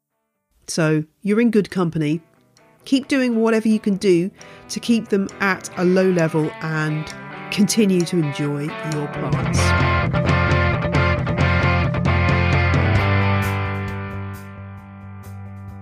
So 0.68 1.04
you're 1.22 1.40
in 1.40 1.50
good 1.50 1.70
company. 1.70 2.22
Keep 2.84 3.08
doing 3.08 3.40
whatever 3.40 3.68
you 3.68 3.80
can 3.80 3.96
do 3.96 4.30
to 4.68 4.80
keep 4.80 5.08
them 5.08 5.28
at 5.40 5.70
a 5.78 5.84
low 5.84 6.10
level 6.10 6.50
and 6.60 7.12
continue 7.50 8.02
to 8.02 8.18
enjoy 8.18 8.62
your 8.62 9.08
plants. 9.08 9.58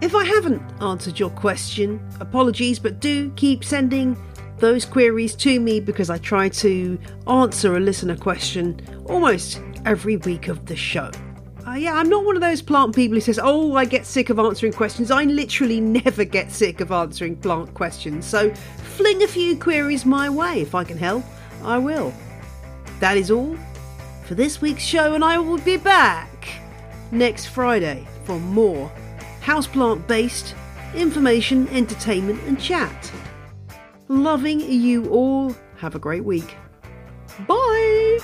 If 0.01 0.17
I 0.17 0.25
haven't 0.25 0.63
answered 0.81 1.19
your 1.19 1.31
question, 1.31 2.01
apologies, 2.21 2.79
but 2.79 3.01
do 3.01 3.31
keep 3.31 3.63
sending 3.65 4.17
those 4.63 4.85
queries 4.85 5.35
to 5.35 5.61
me 5.61 5.81
because 5.81 6.09
I 6.09 6.19
try 6.19 6.49
to 6.49 6.99
answer 7.27 7.77
a 7.77 7.81
listener 7.81 8.17
question 8.17 8.81
almost 9.07 9.61
every 9.85 10.17
week 10.17 10.47
of 10.49 10.65
the 10.67 10.77
show. 10.77 11.11
Uh, 11.67 11.73
yeah, 11.73 11.95
I'm 11.95 12.09
not 12.09 12.25
one 12.25 12.37
of 12.37 12.41
those 12.41 12.63
plant 12.63 12.95
people 12.95 13.17
who 13.17 13.21
says, 13.21 13.41
Oh, 13.43 13.77
I 13.77 13.85
get 13.85 14.07
sick 14.07 14.31
of 14.31 14.39
answering 14.39 14.73
questions. 14.73 15.11
I 15.11 15.25
literally 15.25 15.81
never 15.81 16.25
get 16.25 16.53
sick 16.53 16.81
of 16.81 16.93
answering 16.93 17.37
plant 17.37 17.75
questions. 17.75 18.25
So 18.25 18.55
fling 18.55 19.23
a 19.23 19.27
few 19.27 19.59
queries 19.59 20.07
my 20.07 20.31
way. 20.31 20.63
If 20.63 20.75
I 20.75 20.85
can 20.85 20.97
help, 20.97 21.25
I 21.65 21.79
will. 21.79 22.15
That 23.01 23.17
is 23.17 23.31
all 23.31 23.57
for 24.25 24.37
this 24.37 24.61
week's 24.61 24.85
show, 24.85 25.15
and 25.15 25.25
I 25.25 25.39
will 25.39 25.59
be 25.59 25.77
back 25.77 26.49
next 27.11 27.47
Friday 27.47 28.07
for 28.25 28.39
more 28.39 28.91
houseplant 29.41 30.07
based 30.07 30.55
information, 30.95 31.67
entertainment, 31.69 32.41
and 32.45 32.61
chat. 32.61 33.13
Loving 34.13 34.61
you 34.61 35.09
all. 35.09 35.57
Have 35.79 35.95
a 35.95 35.99
great 35.99 36.23
week. 36.23 36.55
Bye. 37.49 38.19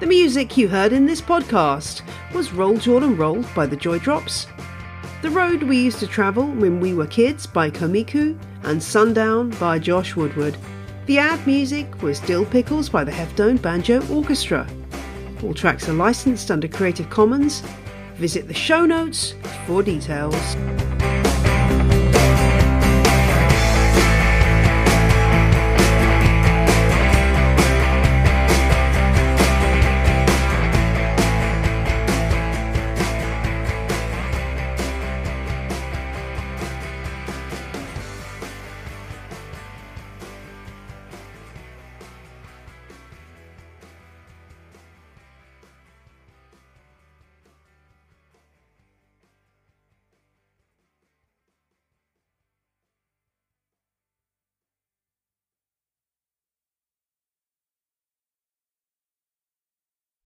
The 0.00 0.06
music 0.06 0.58
you 0.58 0.68
heard 0.68 0.92
in 0.92 1.06
this 1.06 1.22
podcast 1.22 2.02
was 2.34 2.52
Roll 2.52 2.76
Jordan 2.76 3.16
Roll 3.16 3.42
by 3.54 3.64
the 3.64 3.74
Joy 3.74 3.98
Drops 3.98 4.46
the 5.20 5.30
Road 5.30 5.64
We 5.64 5.78
Used 5.78 5.98
to 5.98 6.06
Travel 6.06 6.46
When 6.46 6.78
We 6.78 6.94
Were 6.94 7.06
Kids 7.06 7.44
by 7.44 7.70
Komiku 7.70 8.38
and 8.62 8.80
Sundown 8.80 9.50
by 9.58 9.80
Josh 9.80 10.14
Woodward. 10.14 10.56
The 11.06 11.18
ad 11.18 11.44
music 11.44 12.02
was 12.02 12.20
Dill 12.20 12.44
Pickles 12.44 12.88
by 12.88 13.02
the 13.02 13.10
Heftone 13.10 13.60
Banjo 13.60 14.06
Orchestra. 14.14 14.68
All 15.42 15.54
tracks 15.54 15.88
are 15.88 15.94
licensed 15.94 16.52
under 16.52 16.68
Creative 16.68 17.10
Commons. 17.10 17.64
Visit 18.14 18.46
the 18.46 18.54
show 18.54 18.86
notes 18.86 19.34
for 19.66 19.82
details. 19.82 20.36